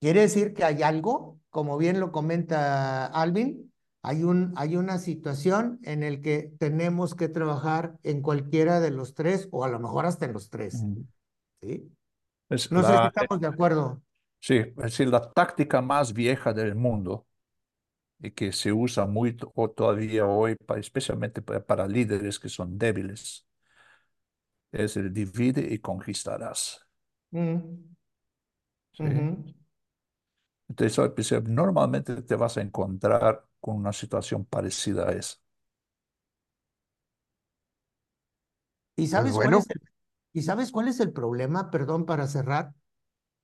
Quiere 0.00 0.22
decir 0.22 0.54
que 0.54 0.64
hay 0.64 0.82
algo 0.82 1.38
como 1.52 1.76
bien 1.76 2.00
lo 2.00 2.12
comenta 2.12 3.06
Alvin, 3.06 3.71
hay, 4.02 4.24
un, 4.24 4.52
hay 4.56 4.76
una 4.76 4.98
situación 4.98 5.78
en 5.84 6.02
el 6.02 6.20
que 6.20 6.52
tenemos 6.58 7.14
que 7.14 7.28
trabajar 7.28 7.98
en 8.02 8.20
cualquiera 8.20 8.80
de 8.80 8.90
los 8.90 9.14
tres 9.14 9.48
o 9.52 9.64
a 9.64 9.68
lo 9.68 9.78
mejor 9.78 10.06
hasta 10.06 10.26
en 10.26 10.32
los 10.32 10.50
tres. 10.50 10.84
¿sí? 11.62 11.92
no 12.48 12.58
sé 12.58 12.68
si 12.68 13.06
estamos 13.06 13.40
de 13.40 13.46
acuerdo. 13.46 14.02
Sí, 14.40 14.56
es 14.56 14.74
decir, 14.74 15.08
la 15.08 15.20
táctica 15.20 15.80
más 15.80 16.12
vieja 16.12 16.52
del 16.52 16.74
mundo 16.74 17.26
y 18.20 18.32
que 18.32 18.52
se 18.52 18.72
usa 18.72 19.06
muy 19.06 19.36
todavía 19.36 20.26
hoy, 20.26 20.56
especialmente 20.76 21.42
para 21.42 21.86
líderes 21.86 22.40
que 22.40 22.48
son 22.48 22.76
débiles, 22.76 23.46
es 24.72 24.96
el 24.96 25.12
divide 25.12 25.72
y 25.72 25.78
conquistarás. 25.78 26.84
¿Sí? 28.92 29.04
Entonces, 30.68 31.42
normalmente 31.44 32.22
te 32.22 32.34
vas 32.34 32.56
a 32.56 32.62
encontrar 32.62 33.44
con 33.62 33.76
una 33.76 33.92
situación 33.92 34.44
parecida 34.44 35.08
a 35.08 35.12
esa. 35.12 35.36
¿Y 38.96 39.06
sabes, 39.06 39.32
cuál 39.32 39.54
es 39.54 39.70
el, 39.70 39.80
¿Y 40.34 40.42
sabes 40.42 40.72
cuál 40.72 40.88
es 40.88 41.00
el 41.00 41.12
problema? 41.12 41.70
Perdón, 41.70 42.04
para 42.04 42.26
cerrar. 42.26 42.74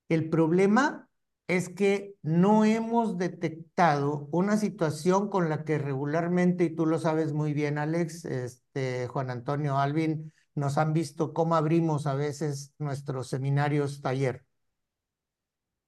El 0.09 0.29
problema 0.29 1.09
es 1.47 1.69
que 1.69 2.16
no 2.23 2.64
hemos 2.64 3.16
detectado 3.16 4.29
una 4.33 4.57
situación 4.57 5.31
con 5.31 5.49
la 5.49 5.64
que 5.64 5.79
regularmente, 5.79 6.64
y 6.64 6.75
tú 6.75 6.85
lo 6.85 6.99
sabes 6.99 7.33
muy 7.33 7.55
bien, 7.55 7.79
Alex, 7.79 8.25
este, 8.25 9.07
Juan 9.07 9.31
Antonio 9.31 9.79
Alvin, 9.79 10.33
nos 10.57 10.79
han 10.79 10.93
visto 10.93 11.33
cómo 11.33 11.55
abrimos 11.55 12.07
a 12.09 12.14
veces 12.14 12.75
nuestros 12.79 13.29
seminarios 13.29 14.03
taller 14.03 14.45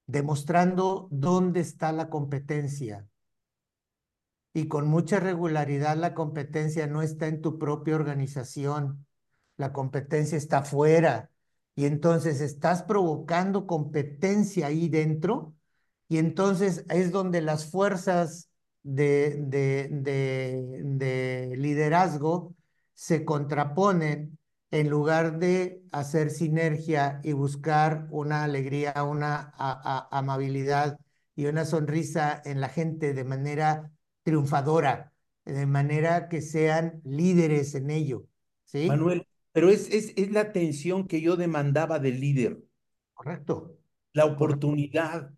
demostrando 0.07 1.07
dónde 1.11 1.61
está 1.61 1.91
la 1.91 2.09
competencia. 2.09 3.07
Y 4.53 4.67
con 4.67 4.87
mucha 4.87 5.19
regularidad 5.19 5.95
la 5.97 6.13
competencia 6.13 6.87
no 6.87 7.01
está 7.01 7.27
en 7.27 7.41
tu 7.41 7.57
propia 7.57 7.95
organización, 7.95 9.05
la 9.57 9.71
competencia 9.73 10.37
está 10.37 10.59
afuera. 10.59 11.29
Y 11.75 11.85
entonces 11.85 12.41
estás 12.41 12.83
provocando 12.83 13.65
competencia 13.65 14.67
ahí 14.67 14.89
dentro 14.89 15.55
y 16.09 16.17
entonces 16.17 16.85
es 16.89 17.11
donde 17.11 17.41
las 17.41 17.71
fuerzas 17.71 18.49
de, 18.83 19.37
de, 19.39 19.87
de, 19.91 20.81
de 20.83 21.55
liderazgo 21.57 22.53
se 22.93 23.23
contraponen 23.23 24.37
en 24.71 24.89
lugar 24.89 25.39
de 25.39 25.81
hacer 25.91 26.29
sinergia 26.31 27.21
y 27.23 27.33
buscar 27.33 28.07
una 28.11 28.43
alegría, 28.43 28.93
una 29.03 29.53
amabilidad 30.11 30.99
y 31.35 31.45
una 31.45 31.65
sonrisa 31.65 32.41
en 32.45 32.61
la 32.61 32.69
gente 32.69 33.13
de 33.13 33.23
manera 33.23 33.91
triunfadora, 34.23 35.13
de 35.45 35.65
manera 35.65 36.29
que 36.29 36.41
sean 36.41 37.01
líderes 37.03 37.75
en 37.75 37.89
ello. 37.89 38.25
¿sí? 38.65 38.87
Manuel, 38.87 39.27
pero 39.51 39.69
es, 39.69 39.89
es, 39.89 40.13
es 40.15 40.31
la 40.31 40.41
atención 40.41 41.07
que 41.07 41.21
yo 41.21 41.35
demandaba 41.35 41.99
del 41.99 42.19
líder. 42.19 42.63
Correcto. 43.13 43.77
La 44.13 44.25
oportunidad. 44.25 45.31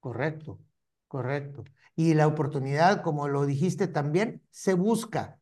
Correcto, 0.00 0.60
correcto. 1.08 1.64
Y 1.96 2.14
la 2.14 2.26
oportunidad, 2.26 3.02
como 3.02 3.28
lo 3.28 3.46
dijiste 3.46 3.86
también, 3.86 4.42
se 4.50 4.74
busca 4.74 5.38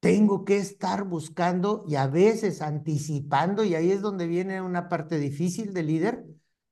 tengo 0.00 0.44
que 0.44 0.58
estar 0.58 1.04
buscando 1.04 1.84
y 1.88 1.96
a 1.96 2.06
veces 2.06 2.62
anticipando, 2.62 3.64
y 3.64 3.74
ahí 3.74 3.90
es 3.90 4.00
donde 4.00 4.26
viene 4.26 4.60
una 4.62 4.88
parte 4.88 5.18
difícil 5.18 5.74
del 5.74 5.88
líder, 5.88 6.24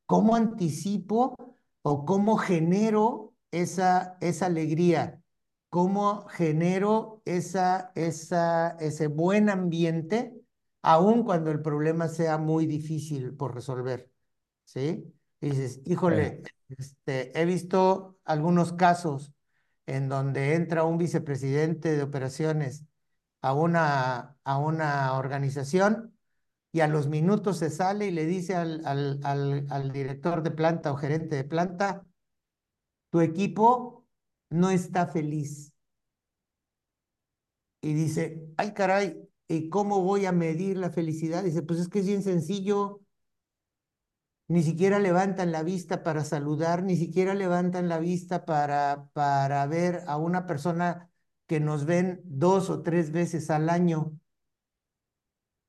cómo 0.07 0.37
anticipo 0.37 1.35
o 1.83 2.05
cómo 2.05 2.37
genero 2.37 3.35
esa, 3.63 4.17
esa 4.21 4.47
alegría, 4.47 5.21
cómo 5.69 6.27
genero 6.29 7.23
esa, 7.25 7.93
esa, 7.95 8.77
ese 8.81 9.07
buen 9.09 9.51
ambiente, 9.51 10.35
aun 10.83 11.25
cuando 11.25 11.51
el 11.51 11.63
problema 11.63 12.09
sea 12.09 12.39
muy 12.39 12.67
difícil 12.67 13.35
por 13.35 13.55
resolver. 13.55 14.11
¿Sí? 14.65 15.13
Y 15.41 15.51
dices, 15.51 15.81
híjole, 15.85 16.43
este, 16.69 17.39
he 17.41 17.45
visto 17.45 18.19
algunos 18.25 18.73
casos 18.73 19.33
en 19.87 20.09
donde 20.09 20.55
entra 20.55 20.85
un 20.85 20.99
vicepresidente 20.99 21.95
de 21.95 22.03
operaciones 22.03 22.85
a 23.43 23.53
una, 23.55 24.37
a 24.43 24.59
una 24.59 25.13
organización 25.15 26.17
y 26.73 26.81
a 26.81 26.89
los 26.89 27.09
minutos 27.09 27.59
se 27.59 27.71
sale 27.71 28.07
y 28.07 28.11
le 28.11 28.27
dice 28.27 28.55
al, 28.57 28.85
al, 28.85 29.21
al, 29.23 29.67
al 29.71 29.93
director 29.93 30.43
de 30.43 30.51
planta 30.51 30.93
o 30.93 30.97
gerente 30.97 31.37
de 31.37 31.45
planta, 31.45 32.05
tu 33.17 33.23
equipo 33.23 34.05
no 34.51 34.69
está 34.69 35.07
feliz. 35.07 35.73
Y 37.81 37.95
dice, 37.95 38.47
ay 38.59 38.75
caray, 38.75 39.27
¿y 39.49 39.71
cómo 39.71 40.03
voy 40.03 40.27
a 40.27 40.33
medir 40.33 40.77
la 40.77 40.91
felicidad? 40.91 41.43
Dice, 41.43 41.62
pues 41.62 41.81
es 41.81 41.89
que 41.89 42.01
es 42.01 42.07
bien 42.07 42.23
sencillo. 42.23 43.01
Ni 44.49 44.62
siquiera 44.62 44.99
levantan 44.99 45.51
la 45.51 45.62
vista 45.62 46.03
para 46.03 46.25
saludar, 46.25 46.83
ni 46.83 46.95
siquiera 46.97 47.33
levantan 47.33 47.89
la 47.89 47.99
vista 48.01 48.45
para, 48.45 49.09
para 49.14 49.67
ver 49.67 50.03
a 50.07 50.19
una 50.19 50.47
persona 50.47 51.11
que 51.47 51.59
nos 51.59 51.87
ven 51.87 52.21
dos 52.25 52.69
o 52.69 52.83
tres 52.83 53.12
veces 53.12 53.49
al 53.49 53.71
año. 53.71 54.21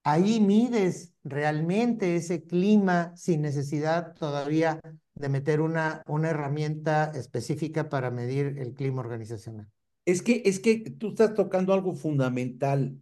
Ahí 0.03 0.41
mides 0.41 1.13
realmente 1.23 2.17
ese 2.17 2.43
clima 2.43 3.15
sin 3.15 3.41
necesidad 3.41 4.15
todavía 4.15 4.81
de 5.19 5.29
meter 5.29 5.61
una, 5.61 6.01
una 6.07 6.29
herramienta 6.29 7.11
específica 7.15 7.89
para 7.89 8.11
medir 8.11 8.57
el 8.59 8.73
clima 8.73 9.01
organizacional. 9.01 9.69
Es 10.05 10.21
que, 10.23 10.41
es 10.45 10.59
que 10.59 10.79
tú 10.99 11.09
estás 11.09 11.35
tocando 11.35 11.71
algo 11.73 11.93
fundamental. 11.93 12.99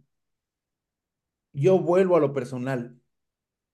Yo 1.52 1.78
vuelvo 1.80 2.16
a 2.16 2.20
lo 2.20 2.32
personal. 2.32 3.00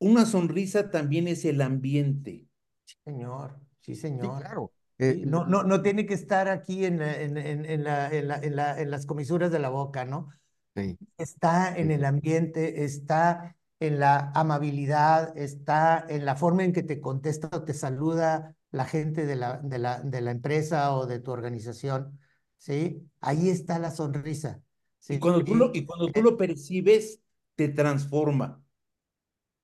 Una 0.01 0.27
sonrisa 0.27 0.91
también 0.91 1.29
es 1.29 1.45
el 1.47 1.63
ambiente. 1.63 2.49
Sí, 2.85 2.97
señor, 3.05 3.61
sí, 3.81 3.95
Sí, 4.21 4.31
señor. 4.31 4.35
claro. 4.35 4.73
Sí, 4.99 5.15
Eh, 5.15 5.25
no, 5.27 5.47
no, 5.47 5.63
no 5.65 5.83
tiene 5.83 6.07
que 6.07 6.15
estar 6.15 6.49
aquí 6.49 6.85
en, 6.85 7.03
en, 7.03 7.37
en, 7.37 7.65
en 7.65 7.85
la, 7.85 8.11
en, 8.13 8.29
la, 8.29 8.37
en, 8.39 8.57
la- 8.57 8.81
en 8.81 8.91
las 8.91 9.07
comisuras 9.07 9.51
de 9.51 9.59
la 9.59 9.69
boca, 9.71 10.05
¿no? 10.05 10.29
sí, 10.75 10.99
Está 11.19 11.77
en 11.77 11.91
Sí. 11.91 11.93
el 11.93 12.05
ambiente, 12.05 12.85
está 12.85 13.57
en 13.83 13.99
la 13.99 14.31
amabilidad, 14.35 15.37
está 15.37 16.07
en 16.09 16.25
la 16.25 16.37
forma 16.37 16.63
en 16.63 16.73
que 16.73 16.85
te 16.85 17.01
contesta 17.01 17.49
o 17.53 17.65
te 17.65 17.75
saluda 17.75 18.55
la 18.71 18.85
gente 18.85 19.27
de 19.27 19.35
la, 19.35 19.59
de 19.59 19.79
la, 19.79 20.01
de 20.01 20.21
la 20.21 20.31
empresa 20.31 20.95
o 20.95 21.07
de 21.07 21.19
tu 21.19 21.33
organización, 21.33 22.17
¿sí? 22.59 23.11
Ahí 23.21 23.51
está 23.51 23.81
la 23.81 23.91
sonrisa, 23.91 24.63
Y 25.09 25.19
cuando 25.19 25.43
tú 25.43 25.57
lo, 25.57 25.73
y 25.75 25.85
cuando 25.85 26.13
tú 26.13 26.23
lo 26.23 26.37
percibes, 26.37 27.21
te 27.57 27.71
transforma. 27.71 28.63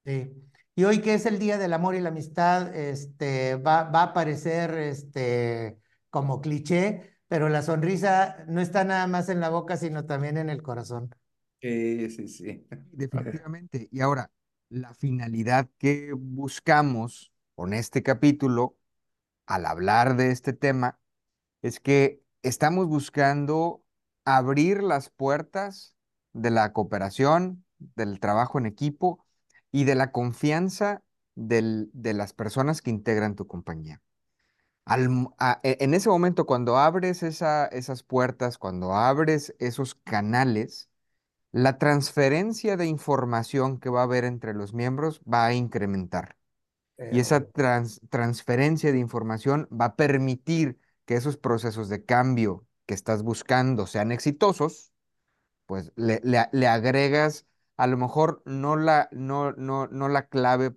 Sí. 0.05 0.33
Y 0.75 0.85
hoy 0.85 1.01
que 1.01 1.15
es 1.15 1.25
el 1.25 1.39
Día 1.39 1.57
del 1.57 1.73
Amor 1.73 1.95
y 1.95 2.01
la 2.01 2.09
Amistad, 2.09 2.75
este, 2.75 3.55
va, 3.55 3.85
va 3.85 4.03
a 4.03 4.13
parecer 4.13 4.75
este, 4.75 5.79
como 6.11 6.41
cliché, 6.41 7.19
pero 7.29 7.49
la 7.49 7.63
sonrisa 7.63 8.45
no 8.49 8.61
está 8.61 8.83
nada 8.83 9.07
más 9.07 9.29
en 9.29 9.39
la 9.39 9.51
boca, 9.51 9.77
sino 9.77 10.07
también 10.07 10.39
en 10.39 10.51
el 10.51 10.61
corazón. 10.61 11.15
Sí, 11.61 12.11
sí, 12.11 12.29
sí. 12.29 12.67
definitivamente. 12.91 13.89
Y 13.91 14.01
ahora, 14.01 14.31
la 14.69 14.95
finalidad 14.95 15.69
que 15.79 16.13
buscamos 16.15 17.33
con 17.55 17.73
este 17.73 18.03
capítulo, 18.03 18.77
al 19.47 19.67
hablar 19.67 20.17
de 20.17 20.31
este 20.33 20.53
tema, 20.55 21.01
es 21.63 21.81
que 21.81 22.23
estamos 22.43 22.89
buscando 22.89 23.85
abrir 24.25 24.83
las 24.83 25.11
puertas 25.11 25.97
de 26.35 26.51
la 26.51 26.73
cooperación, 26.73 27.65
del 27.79 28.21
trabajo 28.21 28.59
en 28.59 28.67
equipo 28.67 29.27
y 29.73 29.85
de 29.85 29.95
la 29.97 30.13
confianza 30.13 31.03
del- 31.37 31.91
de 31.95 32.15
las 32.15 32.33
personas 32.35 32.83
que 32.83 32.91
integran 32.91 33.37
tu 33.37 33.47
compañía. 33.49 34.03
E- 35.63 35.77
en 35.81 35.95
ese 35.95 36.09
momento, 36.09 36.47
cuando 36.47 36.77
abres 36.79 37.23
esa- 37.23 37.67
esas 37.67 38.03
puertas, 38.03 38.59
cuando 38.59 38.95
abres 38.95 39.55
esos 39.59 39.95
canales, 39.95 40.88
la 41.53 41.79
transferencia 41.79 42.77
de 42.77 42.87
información 42.87 43.79
que 43.81 43.91
va 43.91 44.01
a 44.01 44.05
haber 44.05 44.25
entre 44.25 44.55
los 44.55 44.75
miembros 44.75 45.21
va 45.23 45.47
a 45.47 45.55
incrementar. 45.55 46.37
Y 47.11 47.21
esa 47.21 47.41
Pero, 47.41 47.53
trans- 47.53 48.01
transferencia 48.11 48.93
de 48.93 48.99
información 48.99 49.69
va 49.73 49.87
a 49.87 49.97
permitir 49.97 50.79
que 51.07 51.17
esos 51.17 51.37
procesos 51.39 51.89
de 51.89 52.05
cambio 52.05 52.67
que 52.87 52.95
estás 52.95 53.23
buscando 53.23 53.87
sean 53.87 54.13
exitosos, 54.13 54.93
pues 55.67 55.93
le, 55.97 56.21
le 56.25 56.49
le 56.53 56.67
agregas 56.69 57.47
a 57.77 57.87
lo 57.87 57.97
mejor 57.99 58.43
no 58.47 58.77
la, 58.77 59.09
no, 59.13 59.53
no, 59.53 59.87
no 59.89 60.09
la 60.09 60.29
clave 60.29 60.77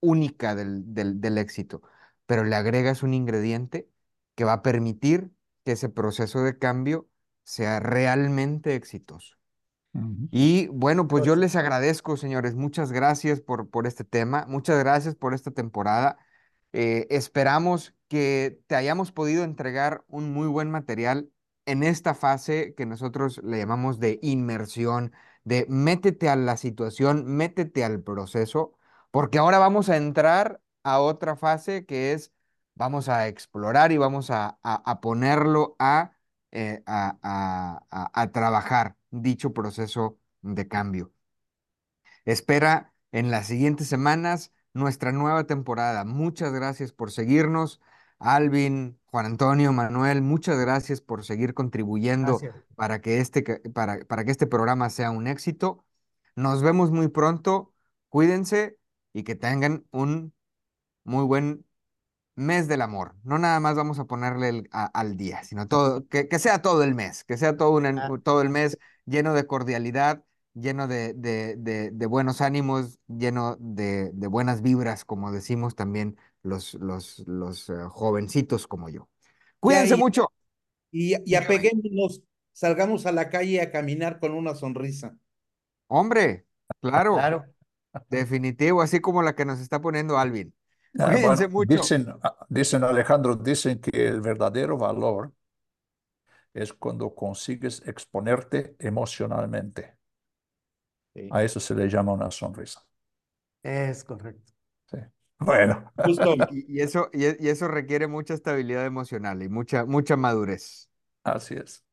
única 0.00 0.54
del, 0.54 0.94
del, 0.94 1.20
del 1.20 1.38
éxito, 1.38 1.82
pero 2.26 2.44
le 2.44 2.56
agregas 2.56 3.02
un 3.02 3.14
ingrediente 3.14 3.88
que 4.34 4.44
va 4.44 4.54
a 4.54 4.62
permitir 4.62 5.30
que 5.64 5.72
ese 5.72 5.88
proceso 5.88 6.42
de 6.42 6.58
cambio 6.58 7.08
sea 7.44 7.80
realmente 7.80 8.74
exitoso. 8.74 9.36
Y 10.30 10.68
bueno, 10.68 11.08
pues 11.08 11.24
yo 11.24 11.32
pues, 11.32 11.40
les 11.40 11.56
agradezco, 11.56 12.16
señores. 12.16 12.54
Muchas 12.54 12.92
gracias 12.92 13.40
por, 13.40 13.68
por 13.70 13.86
este 13.86 14.04
tema. 14.04 14.44
Muchas 14.48 14.78
gracias 14.78 15.14
por 15.16 15.34
esta 15.34 15.50
temporada. 15.50 16.18
Eh, 16.72 17.06
esperamos 17.10 17.94
que 18.08 18.60
te 18.68 18.76
hayamos 18.76 19.10
podido 19.12 19.42
entregar 19.44 20.04
un 20.08 20.32
muy 20.32 20.46
buen 20.48 20.70
material 20.70 21.30
en 21.66 21.82
esta 21.82 22.14
fase 22.14 22.74
que 22.76 22.86
nosotros 22.86 23.40
le 23.44 23.58
llamamos 23.58 23.98
de 24.00 24.18
inmersión, 24.22 25.12
de 25.44 25.66
métete 25.68 26.28
a 26.28 26.36
la 26.36 26.56
situación, 26.56 27.24
métete 27.26 27.84
al 27.84 28.02
proceso, 28.02 28.74
porque 29.10 29.38
ahora 29.38 29.58
vamos 29.58 29.88
a 29.88 29.96
entrar 29.96 30.60
a 30.84 31.00
otra 31.00 31.36
fase 31.36 31.84
que 31.86 32.12
es, 32.12 32.32
vamos 32.74 33.08
a 33.08 33.26
explorar 33.28 33.90
y 33.92 33.98
vamos 33.98 34.30
a, 34.30 34.58
a- 34.62 34.82
a 34.90 35.00
ponerlo 35.00 35.74
a, 35.78 36.12
eh, 36.52 36.82
a- 36.86 38.10
a 38.14 38.30
trabajar 38.32 38.96
dicho 39.10 39.52
proceso 39.52 40.18
de 40.42 40.68
cambio. 40.68 41.12
Espera 42.24 42.92
en 43.12 43.30
las 43.30 43.46
siguientes 43.46 43.88
semanas 43.88 44.52
nuestra 44.72 45.12
nueva 45.12 45.44
temporada. 45.44 46.04
Muchas 46.04 46.52
gracias 46.52 46.92
por 46.92 47.10
seguirnos. 47.10 47.80
Alvin, 48.18 48.98
Juan 49.06 49.26
Antonio, 49.26 49.72
Manuel, 49.72 50.20
muchas 50.22 50.58
gracias 50.58 51.00
por 51.00 51.24
seguir 51.24 51.54
contribuyendo 51.54 52.38
gracias. 52.38 52.64
para 52.76 53.00
que 53.00 53.18
este, 53.20 53.42
para, 53.72 53.98
para 54.06 54.24
que 54.24 54.30
este 54.30 54.46
programa 54.46 54.90
sea 54.90 55.10
un 55.10 55.26
éxito. 55.26 55.84
Nos 56.36 56.62
vemos 56.62 56.90
muy 56.90 57.08
pronto. 57.08 57.72
Cuídense 58.10 58.78
y 59.12 59.22
que 59.24 59.34
tengan 59.36 59.86
un 59.90 60.34
muy 61.04 61.24
buen 61.24 61.64
mes 62.36 62.68
del 62.68 62.82
amor. 62.82 63.16
No 63.24 63.38
nada 63.38 63.60
más 63.60 63.74
vamos 63.76 63.98
a 63.98 64.04
ponerle 64.06 64.48
el- 64.50 64.68
a- 64.72 64.86
al 64.86 65.16
día, 65.16 65.42
sino 65.44 65.68
todo, 65.68 66.06
que, 66.08 66.28
que 66.28 66.38
sea 66.38 66.62
todo 66.62 66.82
el 66.84 66.94
mes, 66.94 67.24
que 67.24 67.36
sea 67.36 67.56
todo, 67.56 67.72
un- 67.72 67.86
Ah, 67.98 68.10
todo 68.22 68.42
el 68.42 68.50
mes 68.50 68.78
lleno 69.10 69.34
de 69.34 69.46
cordialidad, 69.46 70.24
lleno 70.54 70.88
de, 70.88 71.14
de- 71.14 71.56
de- 71.56 71.90
de 71.92 72.06
buenos 72.06 72.40
ánimos, 72.40 72.98
lleno 73.08 73.56
de, 73.60 74.10
de 74.14 74.26
buenas 74.28 74.62
vibras, 74.62 75.04
como 75.04 75.32
decimos 75.32 75.74
también 75.76 76.16
los, 76.42 76.74
los, 76.74 77.20
los 77.26 77.68
eh, 77.70 77.74
jovencitos 77.90 78.66
como 78.66 78.88
yo. 78.88 79.08
Cuídense 79.60 79.96
y, 79.96 79.98
mucho. 79.98 80.32
y, 80.92 81.16
y 81.30 81.34
apeguémonos, 81.36 82.22
salgamos 82.52 83.06
a 83.06 83.12
la 83.12 83.30
calle 83.30 83.60
a 83.62 83.70
caminar 83.72 84.20
con 84.20 84.32
una 84.34 84.54
sonrisa. 84.54 85.16
Hombre, 85.88 86.46
claro, 86.80 87.30
claro. 87.30 87.44
definitivo, 88.08 88.82
así 88.82 89.00
como 89.00 89.22
la 89.22 89.34
que 89.36 89.44
nos 89.46 89.60
está 89.60 89.80
poniendo 89.82 90.18
Alvin. 90.18 90.54
Ah, 90.98 91.16
Cuídense 91.16 91.48
bueno, 91.48 91.48
mucho. 91.48 91.92
dicen, 91.92 92.06
ah, 92.22 92.46
dicen 92.48 92.84
Alejandro, 92.84 93.36
dicen 93.36 93.80
que 93.80 94.08
el 94.08 94.20
verdadero 94.20 94.76
valor 94.78 95.32
es 96.54 96.72
cuando 96.72 97.14
consigues 97.14 97.82
exponerte 97.86 98.76
emocionalmente. 98.78 99.96
Sí. 101.14 101.28
A 101.32 101.42
eso 101.42 101.60
se 101.60 101.74
le 101.74 101.88
llama 101.88 102.12
una 102.12 102.30
sonrisa. 102.30 102.84
Es 103.62 104.04
correcto. 104.04 104.52
Sí. 104.90 104.98
Bueno, 105.38 105.92
Justo. 106.04 106.34
Y, 106.50 106.80
eso, 106.80 107.08
y, 107.12 107.24
y 107.44 107.48
eso 107.48 107.68
requiere 107.68 108.06
mucha 108.06 108.34
estabilidad 108.34 108.86
emocional 108.86 109.42
y 109.42 109.48
mucha, 109.48 109.84
mucha 109.84 110.16
madurez. 110.16 110.88
así 111.24 111.54
es. 111.54 111.84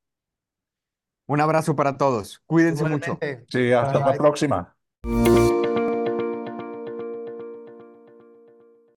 Un 1.28 1.42
abrazo 1.42 1.76
para 1.76 1.98
todos. 1.98 2.42
Cuídense 2.46 2.86
mucho. 2.86 3.20
Sí, 3.50 3.72
hasta 3.74 4.00
la 4.00 4.12
Bye. 4.12 4.18
próxima. 4.18 4.76